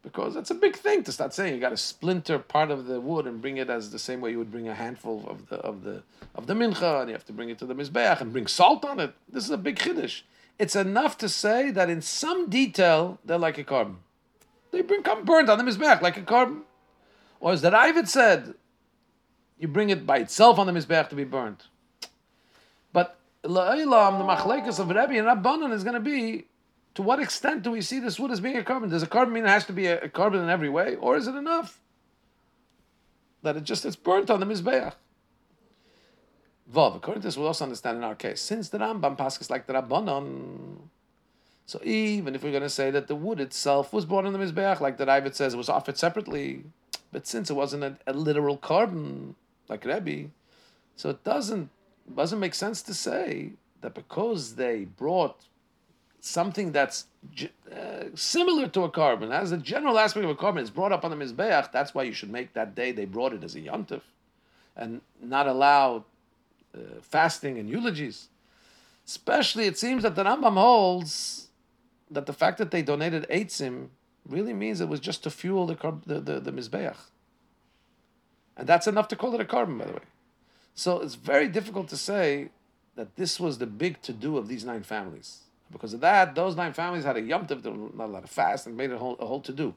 [0.05, 3.01] because it's a big thing to start saying you got to splinter part of the
[3.01, 5.55] wood and bring it as the same way you would bring a handful of the
[5.57, 6.03] of the
[6.35, 8.85] of the mincha and you have to bring it to the mizbeach and bring salt
[8.85, 9.15] on it.
[9.27, 10.21] This is a big chiddush.
[10.59, 13.95] It's enough to say that in some detail they're like a korban.
[14.71, 16.61] They bring come burnt on the mizbeach like a korban,
[17.39, 18.53] or as the Raavad said,
[19.57, 21.63] you bring it by itself on the mizbeach to be burnt.
[22.93, 26.45] But la'ilam the machlekas of Rebbe and Rabbanon is going to be
[26.95, 28.89] to what extent do we see this wood as being a korban?
[28.89, 31.15] Does a korban mean it has to be a, a korban in every way, or
[31.17, 31.79] is it enough
[33.43, 34.93] that it just it's burnt on the mizbeach?
[36.73, 39.67] Vav, according to this, we'll also understand in our case, since the Rambam passes like
[39.67, 40.77] the Rabbanon,
[41.67, 44.39] so even if we're going to say that the wood itself was brought on the
[44.39, 46.63] mizbeach, like the Raavad says, it was offered separately,
[47.11, 49.35] but since it wasn't a, a literal korban
[49.67, 50.29] like Rebbe,
[50.95, 51.69] so it doesn't
[52.15, 55.47] doesn't make sense to say that because they brought
[56.25, 57.05] something that's
[57.71, 61.05] uh, similar to a korban, as a general aspect of a korban, is brought up
[61.05, 63.61] on the Mizbeach, that's why you should make that day, they brought it as a
[63.61, 64.01] yontif,
[64.75, 66.03] and not allow
[66.75, 68.29] uh, fasting and eulogies.
[69.05, 71.49] Especially, it seems that the Rambam holds
[72.09, 73.89] that the fact that they donated eitzim
[74.27, 76.97] really means it was just to fuel the, the, the, the Mizbeach.
[78.57, 79.99] And that's enough to call it a korban, by the way.
[80.73, 82.49] So it's very difficult to say
[82.95, 85.41] that this was the big to do of these nine families.
[85.71, 87.63] Because of that, those nine families had a yom tov,
[87.95, 89.75] not a lot of fast, and made a whole, a whole to do.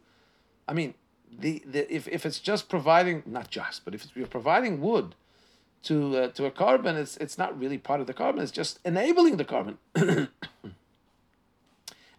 [0.66, 0.94] I mean,
[1.36, 5.14] the, the if, if it's just providing, not just, but if you're providing wood
[5.84, 8.40] to uh, to a korban, it's it's not really part of the korban.
[8.40, 9.76] It's just enabling the korban.
[9.94, 10.28] and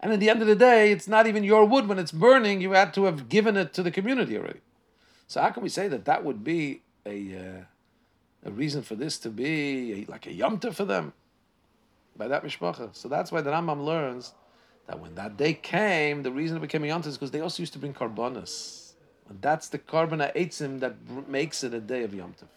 [0.00, 2.60] at the end of the day, it's not even your wood when it's burning.
[2.60, 4.60] You had to have given it to the community already.
[5.26, 7.64] So how can we say that that would be a uh,
[8.44, 11.12] a reason for this to be a, like a yom for them?
[12.20, 12.94] By that mishpacha.
[12.94, 14.34] So that's why the Rambam learns
[14.86, 17.62] that when that day came, the reason it became a yontif is because they also
[17.62, 18.92] used to bring karbonas.
[19.30, 22.50] And that's the korban eitzim that makes it a day of yontif.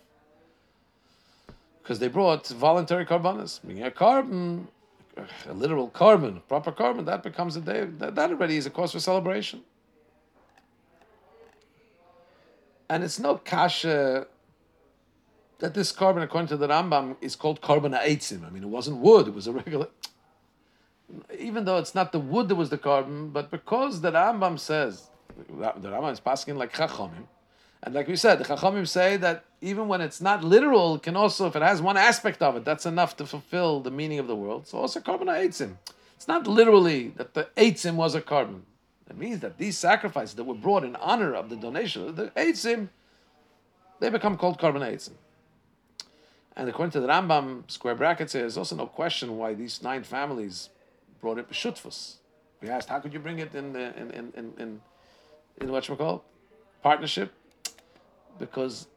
[1.82, 3.62] Because they brought voluntary karbonas.
[3.64, 4.66] Bringing a korban,
[5.48, 8.92] a literal korban, proper korban, that becomes a day, that, that already is a cause
[8.92, 9.62] for celebration.
[12.90, 14.28] And it's no kasha
[15.64, 18.46] that this korban, according to the Rambam, is called korban aitzim.
[18.46, 19.88] I mean, it wasn't wood; it was a regular.
[21.40, 25.10] Even though it's not the wood that was the korban, but because the Rambam says
[25.38, 27.28] the Rambam is passing like Chachamim.
[27.82, 31.16] And like we said, the Chachamim say that even when it's not literal, it can
[31.16, 34.28] also, if it has one aspect of it, that's enough to fulfill the meaning of
[34.28, 34.68] the world.
[34.68, 35.78] So also korban eitzim.
[36.18, 38.64] It's not literally that the eitzim was a korban.
[39.10, 42.32] It means that these sacrifices that were brought in honor of the donation of the
[42.32, 42.90] eitzim,
[44.02, 45.14] they become called korban eitzim.
[46.56, 50.70] And according to the Rambam, square brackets, there's also no question why these nine families
[51.20, 52.16] brought it b'shutfus.
[52.62, 54.82] We asked, how could you bring it in the, in in in in,
[55.62, 56.24] in what you call
[56.82, 57.34] partnership?
[58.38, 58.88] Because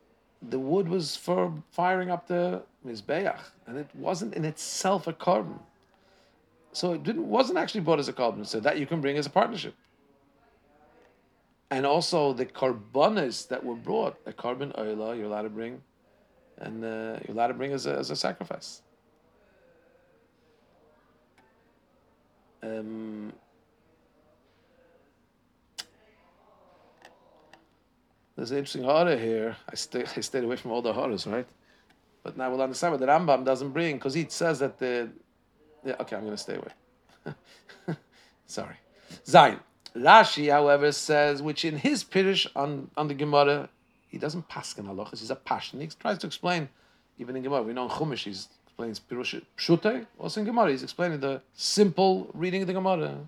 [0.42, 5.58] the wood was for firing up the mizbeach, and it wasn't in itself a korban.
[6.72, 8.46] So it didn't wasn't actually bought as a korban.
[8.46, 9.74] So that you can bring as a partnership.
[11.70, 15.82] And also the korbanos that were brought, a korban oila, you're allowed to bring,
[16.58, 18.82] and uh, you're allowed to bring as a, as a sacrifice.
[22.62, 23.32] Um,
[28.34, 29.56] there's an interesting horror here.
[29.70, 31.46] I, stay, I stayed away from all the horrors, right?
[32.22, 35.10] But now we'll understand what the Rambam doesn't bring because he says that the.
[35.86, 37.36] Okay, I'm going to stay away.
[38.46, 38.74] Sorry.
[39.24, 39.60] Zain.
[39.94, 43.68] Rashi, however, says, which in his Pirish on, on the Gemara,
[44.08, 45.80] he doesn't pass in halachas, he's a passion.
[45.80, 46.68] He tries to explain,
[47.18, 50.82] even in Gemara, we know in Chumash, he explains Pirush Pshute, also in Gemara, he's
[50.82, 53.18] explaining the simple reading of the Gemara.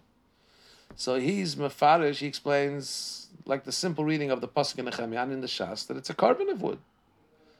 [0.96, 5.40] So he's Mefarish, he explains like the simple reading of the Pasuk in Nehemiah in
[5.40, 6.78] the Shas, that it's a korban of wood.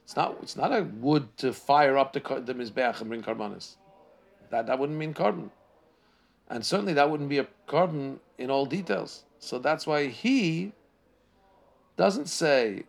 [0.04, 3.74] It's not, it's not a wood to fire up the, the Mizbeach and bring korbanos.
[4.50, 5.50] That, that wouldn't mean korban.
[6.48, 9.24] And certainly that wouldn't be a korban in all details.
[9.38, 10.72] So that's why he
[11.96, 12.84] doesn't say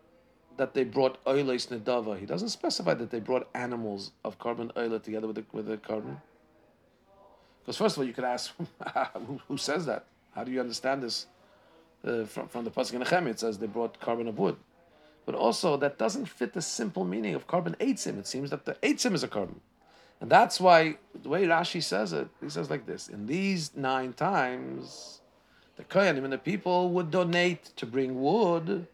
[0.60, 2.19] that they brought oiles nedava.
[2.19, 5.78] He doesn't specify that they brought animals of korban oil together with the, with the
[5.78, 6.17] korban.
[7.62, 8.52] Because first of all, you could ask,
[9.26, 10.04] who, who, says that?
[10.36, 11.28] How do you understand this?
[12.06, 14.58] Uh, from, from the Pasuk in Nehemiah, it says they brought korban of wood.
[15.26, 18.19] But also, that doesn't fit the simple meaning of korban eitzim.
[18.19, 19.60] It seems that the eitzim is a korban.
[20.19, 24.12] And that's why the way Rashi says it, he says like this: in these nine
[24.12, 25.22] times,
[25.78, 28.88] the koyanim and the people would donate to bring wood,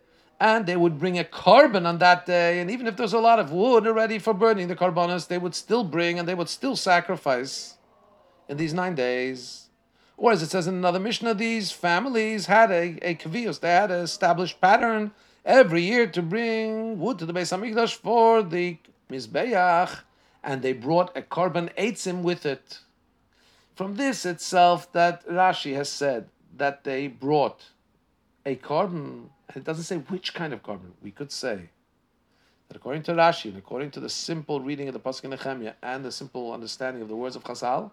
[0.45, 2.60] and they would bring a korban on that day.
[2.60, 5.55] And even if there's a lot of wood already for burning the korbanos, they would
[5.55, 7.77] still bring and they would still sacrifice
[8.47, 9.69] in these nine days.
[10.17, 13.89] Or as it says in another Mishnah, these families had a, a kavios, they had
[13.89, 18.77] an established pattern every year to bring wood to the Beis Hamikdash for the
[19.10, 20.01] Mizbeach
[20.43, 22.81] and they brought a korban eitzim with it.
[23.73, 27.71] From this itself, that Rashi has said that they brought
[28.45, 30.91] a korban, and it doesn't say which kind of korban.
[31.01, 31.69] We could say
[32.67, 35.73] that according to Rashi and according to the simple reading of the Pasuk in Nehemiah
[35.84, 37.91] and the simple understanding of the words of Chazal,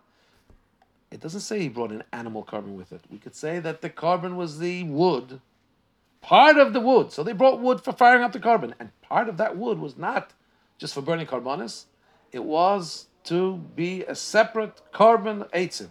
[1.11, 3.03] it doesn't say he brought an animal korban with it.
[3.11, 5.41] We could say that the korban was the wood,
[6.23, 7.13] part of the wood.
[7.13, 9.99] So they brought wood for firing up the korban, and part of that wood was
[9.99, 10.33] not
[10.79, 11.85] just for burning korbanos,
[12.33, 15.91] it was to be a separate korban eitzim.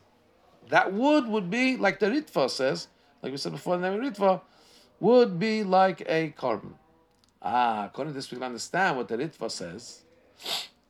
[0.69, 2.87] That wood would be, like the Ritva says,
[3.21, 4.41] like we said before, the name Ritva,
[5.01, 6.73] would be like a korban.
[7.41, 10.03] Ah, according to this, we can understand what the Ritva says,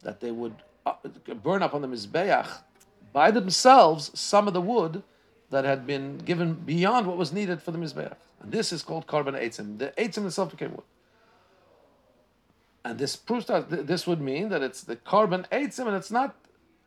[0.03, 0.93] that they would uh,
[1.41, 2.47] burn up on the Mizbeach
[3.13, 5.01] by themselves some of the wood
[5.49, 8.15] that had been given beyond what was needed for the Mizbeach.
[8.41, 9.77] And this is called korban eitzim.
[9.77, 10.83] The eitzim itself became wood.
[12.83, 16.35] And this proves that this would mean that it's the korban eitzim, and it's not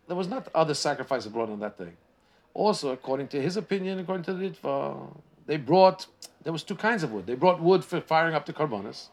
[0.06, 1.92] there was not other sacrifice brought on that day.
[2.52, 5.08] Also, according to his opinion, according to the Ritva,
[5.46, 6.06] they brought
[6.44, 7.26] there was two kinds of wood.
[7.26, 9.09] They brought wood for firing up the korbanos.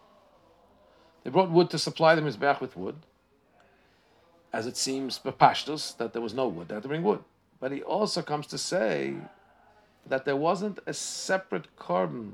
[1.24, 2.96] They brought wood to supply the mizbeach with wood.
[4.54, 6.68] As it seems, bepashtos, that there was no wood.
[6.68, 7.24] They had to bring wood.
[7.60, 9.16] But he also comes to say
[10.06, 12.34] that there wasn't a separate korban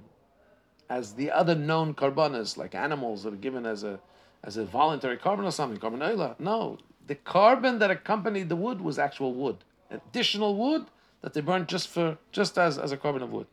[0.90, 4.00] as the other known korbanos, like animals that are given as a
[4.44, 6.36] as a voluntary korban or something, korban oil.
[6.40, 9.58] No, the korban that accompanied the wood was actual wood,
[9.92, 10.86] additional wood
[11.22, 13.48] that they burned just for just as, as a korban of wood.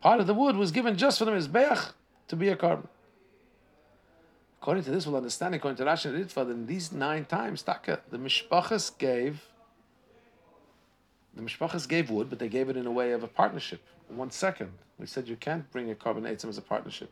[0.00, 1.92] Part of the wood was given just for the mizbeach
[2.28, 2.86] to be a korban.
[4.60, 5.54] According to this, we'll understand.
[5.54, 9.42] According to Rashi and Ritva, in these nine times, taka, the mishpachas gave.
[11.34, 13.80] The mishpachas gave wood, but they gave it in a way of a partnership.
[14.08, 17.10] One second, we said you can't bring a korban eitzim as a partnership.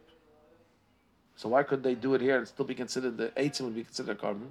[1.37, 3.85] So why could they do it here and still be considered the eitzim would be
[3.85, 4.49] considered a korban?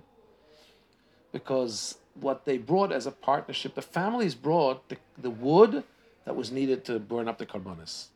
[1.31, 5.83] Because what they brought as a partnership, the families brought the, the wood
[6.23, 8.07] that was needed to burn up the korbanos.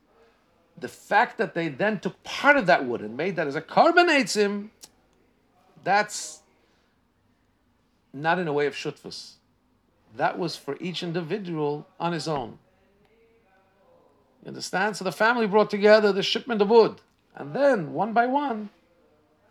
[0.80, 3.62] The fact that they then took part of that wood and made that as a
[3.62, 4.70] korban eitzim,
[5.84, 6.42] that's
[8.14, 9.34] not in a way of shutfus.
[10.16, 12.58] That was for each individual on his own.
[14.44, 14.98] You understand?
[14.98, 17.02] So the family brought together the shipment of wood.
[17.36, 18.70] And then, one by one,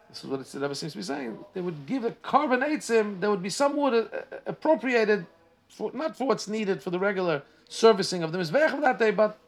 [0.08, 3.20] this is what it ever seems to be saying, they would give a korban him,
[3.20, 5.26] there would be some wood uh, uh, appropriated,
[5.68, 9.10] for, not for what's needed for the regular servicing of the Mizbeach of that day,
[9.10, 9.38] but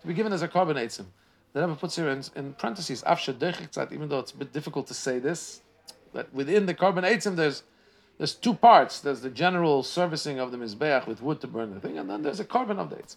[0.00, 1.06] to be given as a korban him.
[1.54, 5.20] The Rebbe puts here in, in parentheses, even though it's a bit difficult to say
[5.20, 5.62] this,
[6.12, 7.62] that within the korban him, there's
[8.18, 9.00] there's two parts.
[9.00, 12.22] There's the general servicing of the Mizbeach with wood to burn the thing, and then
[12.22, 13.16] there's a korban of update.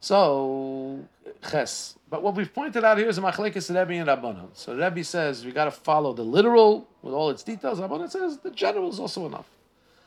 [0.00, 1.00] So,
[1.48, 1.96] ches.
[2.08, 4.50] But what we've pointed out here is a machlekes Rebbe and Rabbanon.
[4.54, 7.80] So Rebbe says we got to follow the literal with all its details.
[7.80, 9.48] Rabbanon says the general is also enough.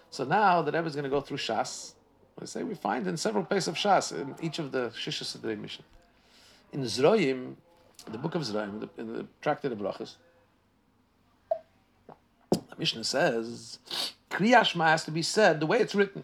[0.09, 1.93] So now the Rebbe is going to go through Shas.
[2.41, 5.59] I say we find in several places of Shas in each of the Shisha Sidrei
[5.59, 5.86] Mishnah.
[6.72, 7.55] In Zroim,
[8.09, 10.15] the book of Zroim, in the, in the Tractate of Brachas,
[12.51, 13.80] the Mishnah says
[14.30, 16.24] Kriyashma has to be said the way it's written.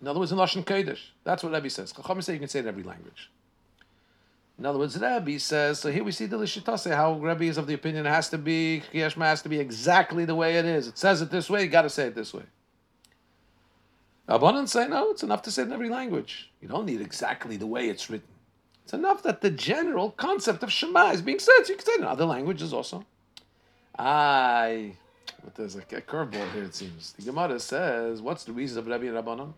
[0.00, 1.00] In other words, in Lashon Kodesh.
[1.24, 1.92] That's what Rebbe says.
[1.92, 3.30] Chacham say you can say it in every language.
[4.58, 7.66] In other words, Rebbe says, so here we see the Lishitase, how Rebbe is of
[7.66, 10.88] the opinion it has to be, Kriyashma has to be exactly the way it is.
[10.88, 12.44] It says it this way, you got to say it this way.
[14.28, 16.50] Abundance say, no, it's enough to say it in every language.
[16.60, 18.28] You don't need exactly the way it's written.
[18.88, 21.92] It's enough that the general concept of Shema is being said, so you can say
[21.92, 23.04] it in other languages also.
[23.98, 24.92] I,
[25.44, 27.12] but there's a, curveball here, it seems.
[27.12, 29.52] The Gemara says, what's the reason of Rabbi and Rabbanon?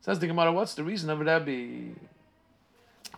[0.00, 1.90] Says the Gemara, what's the reason of Rabbi?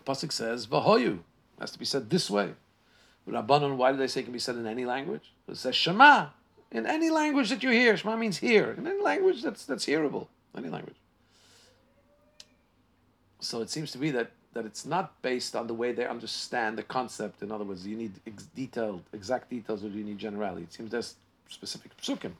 [0.05, 1.19] Pasuk says, Vahoyu.
[1.57, 2.49] Has to be said this way.
[3.25, 5.31] Rabbanon, why do they say it can be said in any language?
[5.47, 6.31] It says Shema.
[6.69, 7.95] In any language that you hear.
[7.95, 8.71] Shema means hear.
[8.77, 10.27] In any language that's that's hearable.
[10.57, 10.97] Any language.
[13.39, 16.77] So it seems to be that, that it's not based on the way they understand
[16.77, 17.41] the concept.
[17.41, 20.63] In other words, you need ex- detailed, exact details, or you need generality.
[20.63, 21.15] It seems there's
[21.49, 22.33] specific psukim.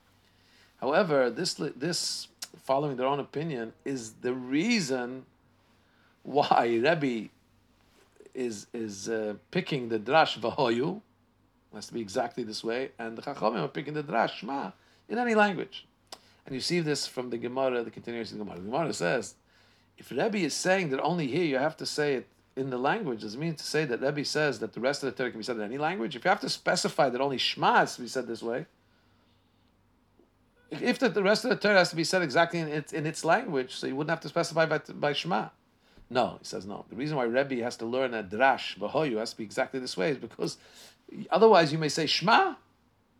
[0.80, 2.28] However, this this
[2.64, 5.26] following their own opinion is the reason
[6.24, 7.30] why Rebbe
[8.34, 11.01] is is uh, picking the drash v'hoyu,
[11.74, 14.74] has to be exactly this way, and the Chachamim are picking the drash shma
[15.09, 15.86] in any language.
[16.45, 18.59] And you see this from the Gemara, the continuation of the Gemara.
[18.59, 19.36] The Gemara says,
[19.98, 23.22] if Rebbe is saying that only here you have to say it in the language,
[23.22, 25.39] does it mean to say that Rebbe says that the rest of the Torah can
[25.39, 26.16] be said in any language?
[26.16, 28.66] If you have to specify that only Shema has to be said this way,
[30.72, 33.06] if the, the rest of the Torah has to be said exactly in its, in
[33.06, 35.50] its language, so you wouldn't have to specify by, by Shema.
[36.10, 36.86] No, he says no.
[36.89, 39.98] The reason why Rebbe has to learn a drash, Bahoyu, has to be exactly this
[39.98, 40.58] way is because
[41.32, 42.56] otherwise you may say Shema.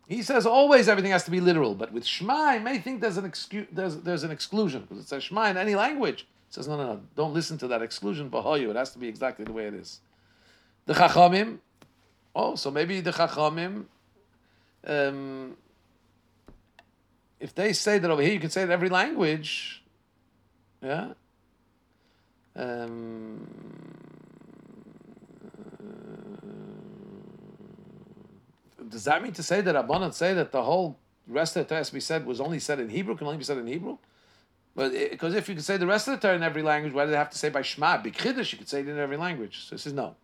[0.06, 3.16] He says always everything has to be literal, but with Shema, you may think there's
[3.16, 6.26] an, excu- there's, there's an exclusion because it says Shema in any language.
[6.54, 8.70] Says no, no, no, don't listen to that exclusion, Bahoyu.
[8.70, 9.98] It has to be exactly the way it is.
[10.86, 11.58] The Chachamim,
[12.32, 13.86] oh, so maybe the Chachamim,
[14.86, 15.56] um,
[17.40, 19.82] if they say that over here you can say it in every language,
[20.80, 21.14] yeah.
[22.54, 23.48] Um,
[28.88, 31.80] does that mean to say that Rabbanan say that the whole rest of the Torah
[31.80, 33.98] has to be said was only said in Hebrew, can only be said in Hebrew?
[34.74, 37.04] But because if you could say the rest of the Torah in every language, why
[37.04, 37.98] do they have to say by Shema?
[37.98, 39.64] Big Chiddush, you could say it in every language.
[39.66, 40.16] So he says no.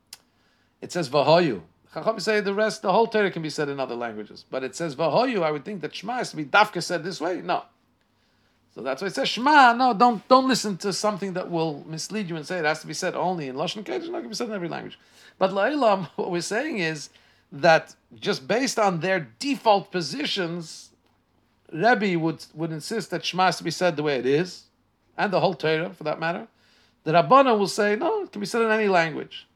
[0.80, 1.62] It says Vahoyu.
[1.92, 4.44] Chacham say the rest, the whole Torah can be said in other languages.
[4.48, 7.20] But it says Vahoyu, I would think that Shema has to be Dafka said this
[7.20, 7.40] way.
[7.40, 7.64] No.
[8.74, 9.72] So that's why it says Shema.
[9.72, 12.86] No, don't don't listen to something that will mislead you and say it has to
[12.86, 14.02] be said only in Lashon Kodesh.
[14.04, 14.98] Not going to be said in every language.
[15.38, 17.10] But La'ilam, what we're saying is
[17.52, 20.89] that just based on their default positions,
[21.72, 24.64] Rebbe would, would insist that Shema has to be said the way it is,
[25.16, 26.48] and the whole Torah for that matter.
[27.04, 29.46] The Rabbana will say, no, it can be said in any language.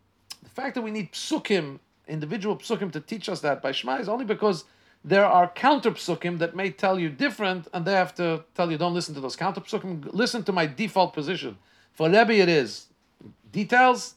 [0.42, 4.08] The fact that we need psukim individual psukim to teach us that by Shema is
[4.08, 4.64] only because
[5.04, 8.78] there are counter psukim that may tell you different, and they have to tell you
[8.78, 10.08] don't listen to those counter psukim.
[10.12, 11.58] Listen to my default position.
[11.92, 12.86] For Rebbe, it is
[13.52, 14.14] details,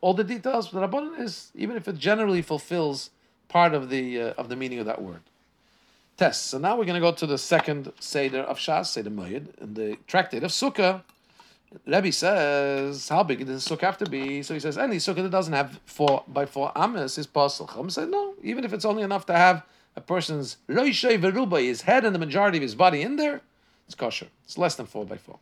[0.00, 0.68] all the details.
[0.68, 3.10] For the Rabbanan is even if it generally fulfills
[3.48, 5.22] part of the uh, of the meaning of that word.
[6.18, 6.46] Test.
[6.46, 9.74] So now we're going to go to the second seder of Shas, Seder Moed, in
[9.74, 11.02] the tractate of Sukkah.
[11.86, 14.42] Rebbe says, how big does the sukkah have to be?
[14.42, 17.70] So he says, any sukkah that doesn't have four by four amas is possible.
[17.72, 19.64] Chum said, no, even if it's only enough to have
[19.94, 23.42] a person's loishay veruba, his head and the majority of his body in there,
[23.86, 24.28] it's kosher.
[24.44, 25.38] It's less than four by four.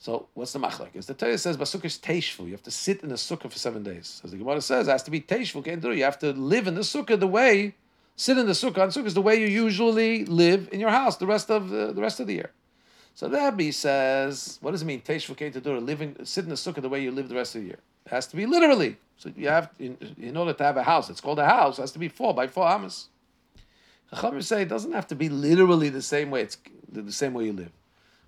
[0.00, 1.00] So what's the machlek?
[1.06, 2.46] The Torah says basukah is teishfu.
[2.46, 4.20] You have to sit in the sukkah for seven days.
[4.24, 5.92] As the Gemara says, it has to be do.
[5.92, 7.76] You have to live in the sukkah the way,
[8.16, 8.84] sit in the sukkah.
[8.84, 11.92] And sukkah is the way you usually live in your house the rest of the,
[11.92, 12.50] the rest of the year.
[13.14, 15.02] So the Rebbe says, what does it mean?
[15.02, 17.68] Teish v'kei living, sit in the sukkah the way you live the rest of the
[17.68, 17.78] year.
[18.06, 18.96] It has to be literally.
[19.18, 21.82] So you have, in, in order to have a house, it's called a house, it
[21.82, 23.08] has to be four by four amas.
[24.12, 26.42] Chachamim say it doesn't have to be literally the same way.
[26.42, 26.58] It's
[26.90, 27.72] the same way you live,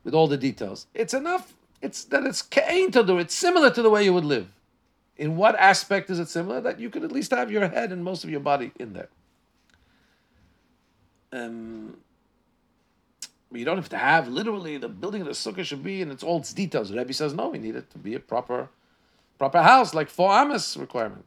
[0.02, 0.86] with all the details.
[0.94, 1.54] It's enough
[1.84, 3.18] it's that it's kain to do.
[3.18, 4.48] It's similar to the way you would live.
[5.18, 6.60] In what aspect is it similar?
[6.62, 9.10] That you could at least have your head and most of your body in there.
[11.34, 11.96] Um,
[13.52, 16.22] you don't have to have literally the building of the sukkah should be in its
[16.22, 16.92] all its details.
[16.92, 18.68] Rebbe says no, we need it to be a proper,
[19.38, 21.24] proper house like four amas requirement.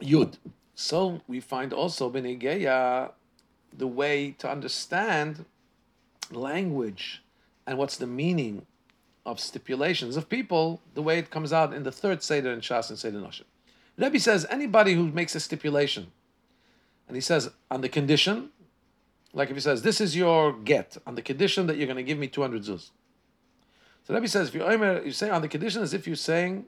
[0.00, 0.34] Yud.
[0.74, 3.12] So we find also Benigeya
[3.76, 5.44] the way to understand
[6.30, 7.22] language
[7.66, 8.66] and what's the meaning
[9.24, 12.90] of stipulations of people, the way it comes out in the third Seder in Shas
[12.90, 13.44] and Seder Noshim.
[13.96, 16.10] Rebbe says anybody who makes a stipulation,
[17.12, 18.48] and he says on the condition,
[19.34, 22.02] like if he says, this is your get, on the condition that you're going to
[22.02, 22.88] give me 200 zuz.
[24.04, 24.66] So Rebbe says, if you
[25.04, 26.64] you say on the condition as if you're saying,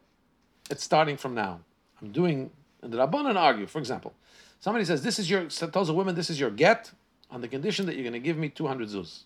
[0.68, 1.60] it's starting from now.
[2.02, 2.50] I'm doing,
[2.82, 4.12] and the Rabbanan argue, for example,
[4.60, 6.90] somebody says, this is your, tells a woman, this is your get,
[7.30, 9.22] on the condition that you're going to give me 200 zuz.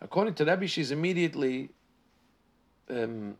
[0.00, 1.68] According to Rebbe, she's immediately
[2.88, 3.36] um,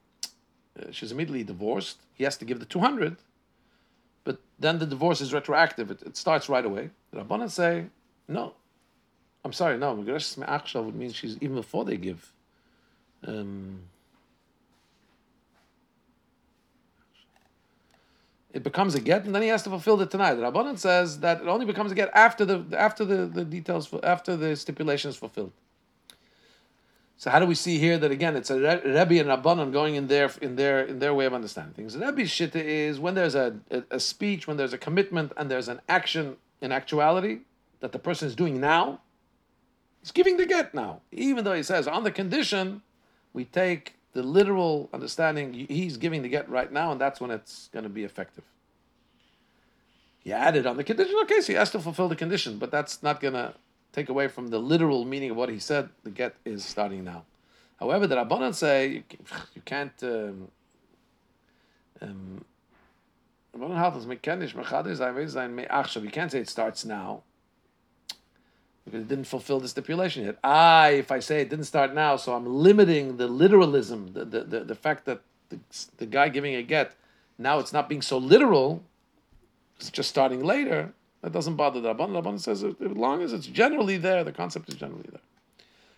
[0.78, 2.02] uh, she's immediately divorced.
[2.12, 3.16] He has to give the 200,
[4.30, 5.90] but then the divorce is retroactive.
[5.90, 6.90] It, it starts right away.
[7.10, 7.86] The Rabbanan say,
[8.28, 8.54] no.
[9.44, 9.96] I'm sorry, no.
[9.96, 12.32] Megresh would mean she's even before they give.
[13.26, 13.80] Um,
[18.52, 20.34] it becomes a get, and then he has to fulfill the tonight.
[20.34, 23.92] The Rabbanan says that it only becomes a get after the after the, the details
[24.04, 25.52] after the stipulation is fulfilled.
[27.20, 30.06] So how do we see here that again it's a Rebbe and Rabbanon going in
[30.06, 31.94] their in their in their way of understanding things?
[31.94, 35.68] Rebbe's shitta is when there's a, a, a speech, when there's a commitment, and there's
[35.68, 37.40] an action in actuality
[37.80, 39.02] that the person is doing now.
[40.00, 42.80] He's giving the get now, even though he says on the condition
[43.34, 45.52] we take the literal understanding.
[45.52, 48.44] He's giving the get right now, and that's when it's going to be effective.
[50.20, 51.16] He added on the condition.
[51.24, 53.52] Okay, so he has to fulfill the condition, but that's not going to
[53.92, 57.24] take away from the literal meaning of what he said, the get is starting now.
[57.78, 59.04] However, the Rabbanan say
[59.54, 59.92] you, can't.
[60.02, 60.48] Um,
[62.02, 62.44] um,
[63.52, 63.60] you
[66.10, 67.22] can't say it starts now
[68.84, 70.38] because it didn't fulfill the stipulation yet.
[70.42, 74.44] Ah, if I say it didn't start now, so I'm limiting the literalism, the, the,
[74.44, 75.58] the, the fact that the,
[75.98, 76.94] the guy giving a get,
[77.38, 78.82] now it's not being so literal,
[79.76, 80.92] it's just starting later.
[81.22, 82.10] That doesn't bother the Rabban.
[82.10, 85.20] Rabban says as long as it's generally there, the concept is generally there.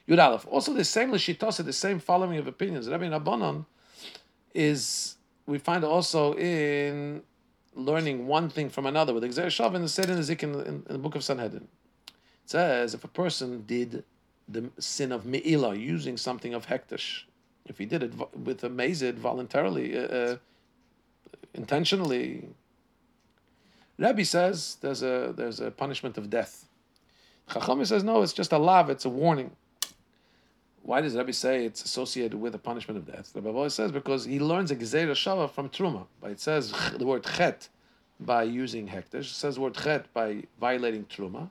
[0.08, 0.46] Yud Aleph.
[0.50, 2.88] Also, the same Lashitasa, the same following of opinions.
[2.88, 3.66] Rabbi Rabbanon
[4.54, 5.16] is
[5.46, 7.22] we find also in
[7.74, 10.84] learning one thing from another with Exer Shav and the Seder Nezik in, in, in
[10.88, 11.68] the book of Sanhedrin.
[12.08, 14.04] It says if a person did
[14.48, 17.22] the sin of Me'ilah using something of Hekdesh,
[17.66, 20.36] if he did it with a mazid voluntarily, uh, uh,
[21.54, 22.48] intentionally,
[23.98, 26.66] Rebbe says there's a there's a punishment of death.
[27.50, 29.50] Chachami says no, it's just a lav, it's a warning.
[30.82, 33.32] Why does Rebbe say it's associated with a punishment of death?
[33.34, 36.06] Rebbe always says because he learns a gezeira shava from truma.
[36.20, 37.68] But it says the word chet
[38.18, 39.20] by using hekdesh.
[39.20, 41.50] It says the word chet by violating truma.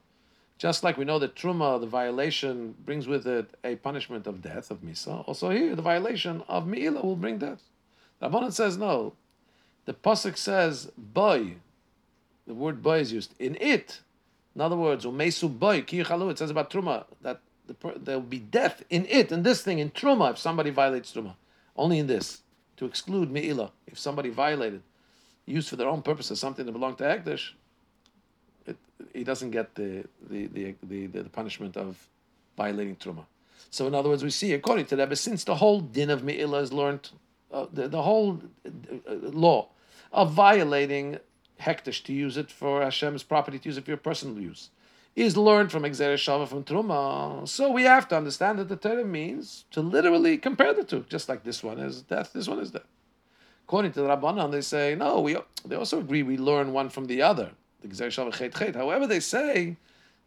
[0.58, 4.70] Just like we know that truma, the violation brings with it a punishment of death
[4.70, 5.28] of misa.
[5.28, 7.64] Also here, the violation of miila will bring death.
[8.20, 9.14] The Rabbanan says no.
[9.86, 11.56] The pasuk says boy
[12.52, 14.02] the word boy is used in it.
[14.54, 18.84] In other words, umesu boy it says about truma that the, there will be death
[18.90, 21.36] in it in this thing in truma if somebody violates truma.
[21.78, 22.42] Only in this
[22.76, 24.82] to exclude meila if somebody violated,
[25.46, 27.52] used for their own purposes something that belonged to Hekdesh,
[28.66, 28.76] it,
[29.14, 32.06] he doesn't get the the, the the, the punishment of
[32.58, 33.24] violating truma.
[33.70, 36.62] So in other words, we see according to that, since the whole din of meila
[36.62, 37.12] is learned,
[37.54, 39.70] uh, the, the whole uh, law
[40.12, 41.18] of violating
[41.62, 44.70] hekdesh to use it for Hashem's property, to use it for your personal use,
[45.16, 47.48] is learned from Gezeira Shava from Truma.
[47.48, 51.28] So we have to understand that the Torah means to literally compare the two, just
[51.30, 52.88] like this one is death, this one is death.
[53.68, 57.06] According to the Rabbanan, they say, no, we, they also agree we learn one from
[57.06, 57.52] the other.
[57.84, 59.78] However, they say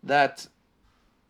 [0.02, 0.46] that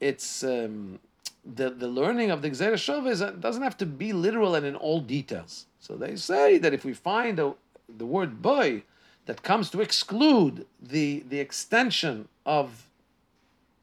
[0.01, 0.99] it's um,
[1.45, 4.75] the, the learning of the Gezeira Shava is, doesn't have to be literal and in
[4.75, 5.67] all details.
[5.81, 7.55] So they say that if we find a,
[7.89, 8.85] the word boy,
[9.27, 12.87] that comes to exclude the, the extension of,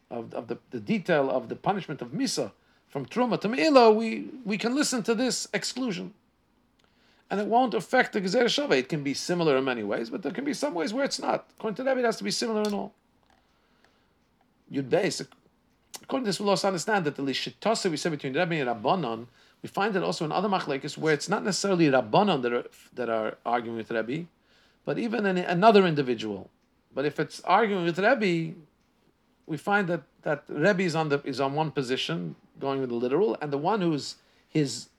[0.10, 2.52] of, of the, the detail of the punishment of Misa
[2.92, 6.14] from Truma to Me'ila, we, we can listen to this exclusion.
[7.30, 8.80] And it won't affect the Gezer Shaveh.
[8.80, 11.20] It can be similar in many ways, but there can be some ways where it's
[11.20, 11.46] not.
[11.58, 12.94] According to Rebbe, it has to be similar in all.
[14.72, 15.26] Yud Beis,
[16.04, 19.28] according to this, we'll also understand that the Lishitasa we say between Rebbe and Rabbanon,
[19.62, 23.10] we find it also in other machlekes where it's not necessarily Rabbanon that are, that
[23.10, 24.28] are arguing with Rebbe,
[24.86, 26.50] but even in another individual.
[26.94, 28.56] But if it's arguing with Rebbe,
[29.46, 32.96] we find that, that Rebbe is on, the, is on one position, going with the
[32.96, 34.16] literal, and the one who's
[34.50, 34.90] his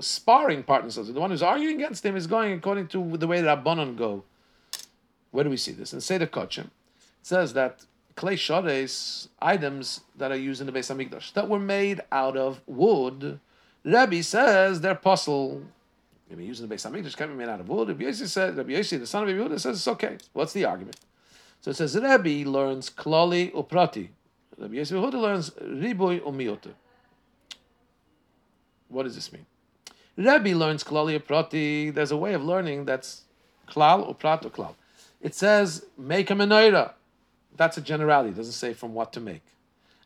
[0.00, 3.40] sparring partner, so the one who's arguing against him, is going according to the way
[3.40, 4.24] that Rabbanon go.
[5.30, 5.94] Where do we see this?
[5.98, 6.66] Say the Kochim.
[6.66, 6.70] It
[7.22, 7.84] says that
[8.14, 12.60] clay shodes, items that are used in the Beis Hamikdash, that were made out of
[12.66, 13.40] wood,
[13.84, 15.62] Rabbi says they're puzzle.
[16.28, 17.88] Maybe using the Beis Hamikdash be made out of wood.
[17.88, 20.18] Rabbi Yossi said, Rabbi Yossi, the son of Yehuda, says it's okay.
[20.32, 20.96] What's the argument?
[21.60, 24.08] So it says Rabbi learns klali uprati.
[24.58, 26.72] Rabbi Yossi Yehuda learns riboy umiyota.
[28.88, 29.46] What does this mean?
[30.16, 31.94] Rabbi learns klali uprati.
[31.94, 33.22] There's a way of learning that's
[33.66, 34.74] klal uprat klal.
[35.22, 36.92] It says make a menorah.
[37.56, 38.30] That's a generality.
[38.30, 39.42] It doesn't say from what to make.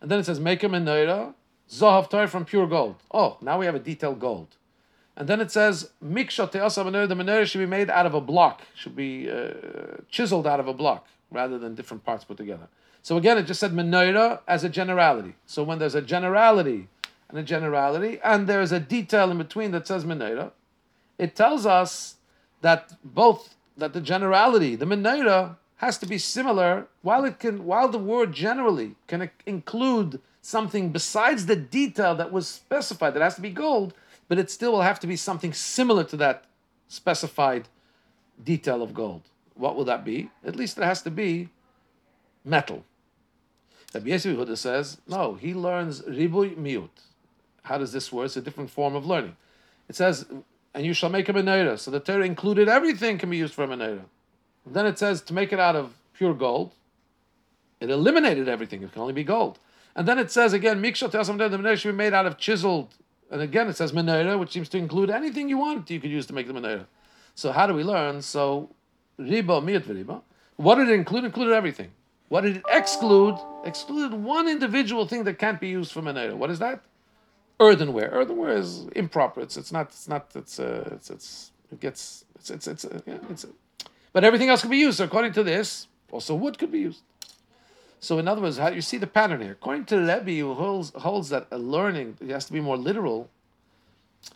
[0.01, 1.35] And then it says make a menorah
[1.69, 2.97] zohav from pure gold.
[3.11, 4.57] Oh, now we have a detailed gold.
[5.17, 7.09] And then it says miksha te'asa menorah.
[7.09, 8.63] The menorah should be made out of a block.
[8.75, 9.51] Should be uh,
[10.11, 12.69] chiseled out of a block rather than different parts put together.
[13.03, 15.35] So again, it just said menorah as a generality.
[15.47, 16.89] So when there's a generality
[17.29, 20.53] and a generality, and there's a detail in between that says menorah,
[21.19, 22.17] it tells us
[22.61, 26.87] that both that the generality, the menorah, has to be similar.
[27.03, 32.49] While it can, while the word generally can include something besides the detail that was
[32.49, 33.95] specified, that has to be gold,
[34.33, 36.45] but it still will have to be something similar to that
[36.89, 37.69] specified
[38.43, 39.21] detail of gold.
[39.57, 40.31] What will that be?
[40.43, 41.51] At least it has to be
[42.43, 42.83] metal.
[43.93, 46.89] Rabbi Yosef Yehuda says, no, he learns ribui miut.
[47.65, 48.25] How does this work?
[48.25, 49.37] It's a different form of learning.
[49.91, 50.25] It says,
[50.73, 51.79] and you shall make a menorah.
[51.79, 54.07] So the Torah included everything can be used for a menorah.
[54.65, 56.73] Then it says to make it out of pure gold.
[57.81, 58.83] It eliminated everything.
[58.83, 59.59] It can only be gold.
[59.95, 62.95] And then it says again, Miksha the menorah should be made out of chiseled.
[63.33, 66.27] And again, it says menorah, which seems to include anything you want you could use
[66.27, 66.85] to make the menorah.
[67.35, 68.21] So how do we learn?
[68.21, 68.69] So
[69.19, 70.21] riba miut riba.
[70.57, 71.25] What did it include?
[71.25, 71.91] Included everything.
[72.29, 73.39] What did it exclude?
[73.65, 76.35] Excluded one individual thing that can't be used for menorah.
[76.35, 76.83] What is that?
[77.59, 78.11] Earthenware.
[78.11, 79.41] Earthenware is improper.
[79.41, 83.01] It's it's not it's not it's uh, it's it's it gets it's it's it's uh,
[83.07, 83.47] yeah, it's.
[83.47, 83.49] Uh,
[84.13, 84.99] but everything else can be used.
[84.99, 87.01] So according to this, also wood could be used.
[88.03, 89.53] So in other words, how you see the pattern here.
[89.53, 93.31] According to Rebbe, who holds holds that a learning has to be more literal.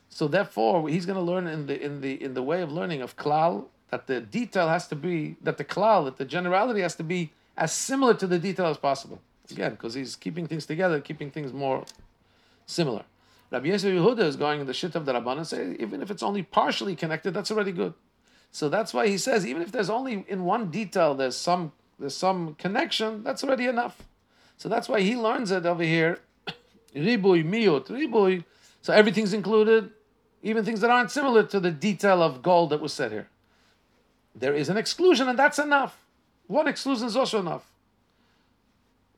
[0.09, 3.03] So therefore, he's going to learn in the in the in the way of learning
[3.03, 6.95] of klal that the detail has to be that the klal that the generality has
[6.95, 9.21] to be as similar to the detail as possible.
[9.51, 11.85] Again, because he's keeping things together, keeping things more
[12.67, 13.05] similar.
[13.51, 16.11] Rabbi Yosef Yehuda is going in the shit of the Rabban and say, even if
[16.11, 17.95] it's only partially connected, that's already good.
[18.51, 22.17] So that's why he says, even if there's only in one detail there's some there's
[22.17, 24.03] some connection, that's already enough.
[24.57, 26.21] So that's why he learns it over here.
[26.95, 28.45] Ribui miut ribui.
[28.83, 29.91] So everything's included,
[30.43, 33.29] even things that aren't similar to the detail of gold that was said here.
[34.35, 35.99] There is an exclusion, and that's enough.
[36.47, 37.71] One exclusion is also enough.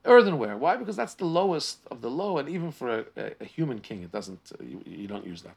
[0.04, 0.56] Earthenware.
[0.56, 0.76] Why?
[0.76, 4.02] Because that's the lowest of the low, and even for a, a, a human king,
[4.02, 4.52] it doesn't.
[4.58, 5.56] Uh, you, you, don't use that.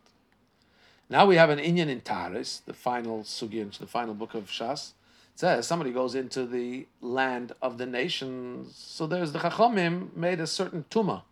[1.09, 4.91] Now we have an Inyan in Taharos, the final sugyan, the final book of Shas.
[5.35, 8.75] Says somebody goes into the land of the nations.
[8.75, 11.23] So there's the Chachomim made a certain tuma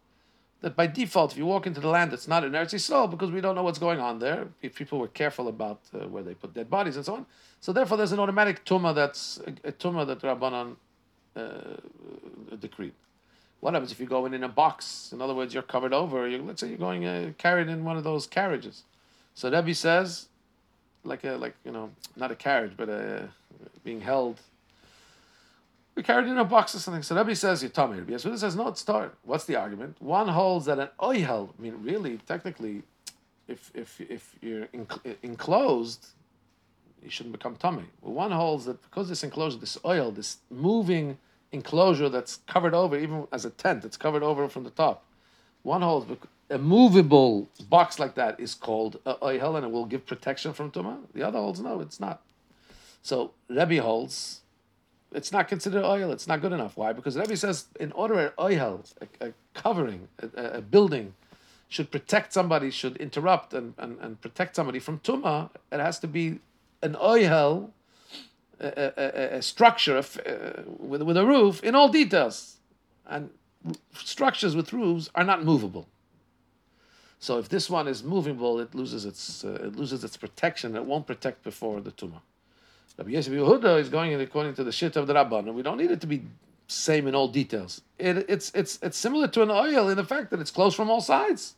[0.61, 3.31] that by default, if you walk into the land that's not in Eretz Yisrael, because
[3.31, 6.33] we don't know what's going on there, if people were careful about uh, where they
[6.33, 7.25] put dead bodies and so on.
[7.61, 10.75] So therefore, there's an automatic tumah that's a, a tumah that Rabbanan
[11.35, 12.93] uh, decreed.
[13.61, 15.11] What happens if you go in in a box?
[15.13, 16.27] In other words, you're covered over.
[16.27, 18.83] You're, let's say you're going uh, carried in one of those carriages.
[19.35, 20.27] So Rebbe says,
[21.03, 23.29] like a like you know, not a carriage, but a,
[23.83, 24.39] being held
[25.99, 27.03] we carried in a box or something.
[27.03, 27.97] So Rabbi says you're tamei.
[27.97, 28.85] Rabbi Yehuda says no, it's.
[29.23, 29.97] What's the argument?
[29.99, 31.49] One holds that an oihel.
[31.59, 32.83] I mean, really, technically,
[33.49, 34.69] if if if you're
[35.21, 36.07] enclosed,
[37.03, 37.83] you shouldn't become tamei.
[38.01, 41.17] Well, one holds that because this enclosure, this oil, this moving
[41.51, 45.03] enclosure that's covered over, even as a tent, it's covered over from the top.
[45.63, 46.09] One holds
[46.49, 50.71] a movable box like that is called a oihel, and it will give protection from
[50.71, 50.99] tumah.
[51.13, 52.21] The other holds no, it's not.
[53.09, 54.41] So Rebbe holds
[55.11, 56.11] it's not considered oil.
[56.11, 56.77] It's not good enough.
[56.77, 56.93] Why?
[56.93, 61.15] Because Rebbe says in order an oil, a, a covering, a, a, building,
[61.67, 66.07] should protect somebody, should interrupt and, and, and protect somebody from tuma, it has to
[66.07, 66.39] be
[66.83, 67.71] an oil,
[68.59, 70.03] a, a, structure
[70.77, 72.57] with, with a roof in all details.
[73.07, 73.31] And
[73.95, 75.87] structures with roofs are not movable.
[77.17, 80.75] So if this one is movable, it loses its uh, it loses its protection.
[80.75, 82.21] It won't protect before the tumah.
[82.99, 85.63] Rabbi Yosef Yehuda is going in according to the shit of the Rabban, and we
[85.63, 86.21] don't need it to be
[86.67, 87.81] same in all details.
[87.97, 90.89] It, it's it's it's similar to an oil in the fact that it's closed from
[90.89, 91.55] all sides.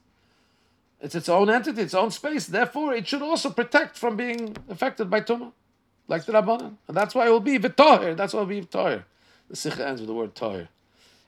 [1.01, 2.45] It's its own entity, its own space.
[2.45, 5.51] Therefore, it should also protect from being affected by tumah,
[6.07, 6.75] like the Rabbanan.
[6.87, 8.15] And that's why it will be v'toher.
[8.15, 9.03] That's why it will be v'toher.
[9.49, 10.67] The Sikha ends with the word toher.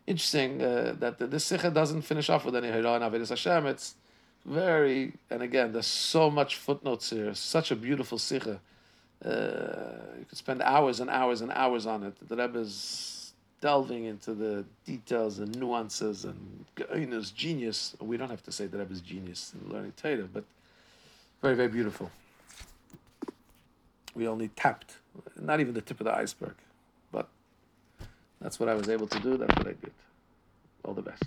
[0.06, 3.66] interesting uh, that the, this sikha doesn't finish off with any Hiran Avedis Hashem.
[3.66, 3.96] It's
[4.46, 7.34] very, and again, there's so much footnotes here.
[7.34, 8.60] Such a beautiful sikha.
[9.26, 12.14] Uh, you could spend hours and hours and hours on it.
[12.28, 17.96] The Rebbe is delving into the details and nuances and Goiner's genius.
[18.02, 20.44] We don't have to say the Rebbe's genius in learning Torah, but
[21.42, 22.12] very, very beautiful.
[24.14, 24.98] We only tapped,
[25.40, 26.56] not even the tip of the iceberg,
[27.12, 27.30] but
[28.42, 29.38] that's what I was able to do.
[29.38, 29.94] That's what I did.
[30.84, 31.24] All the best.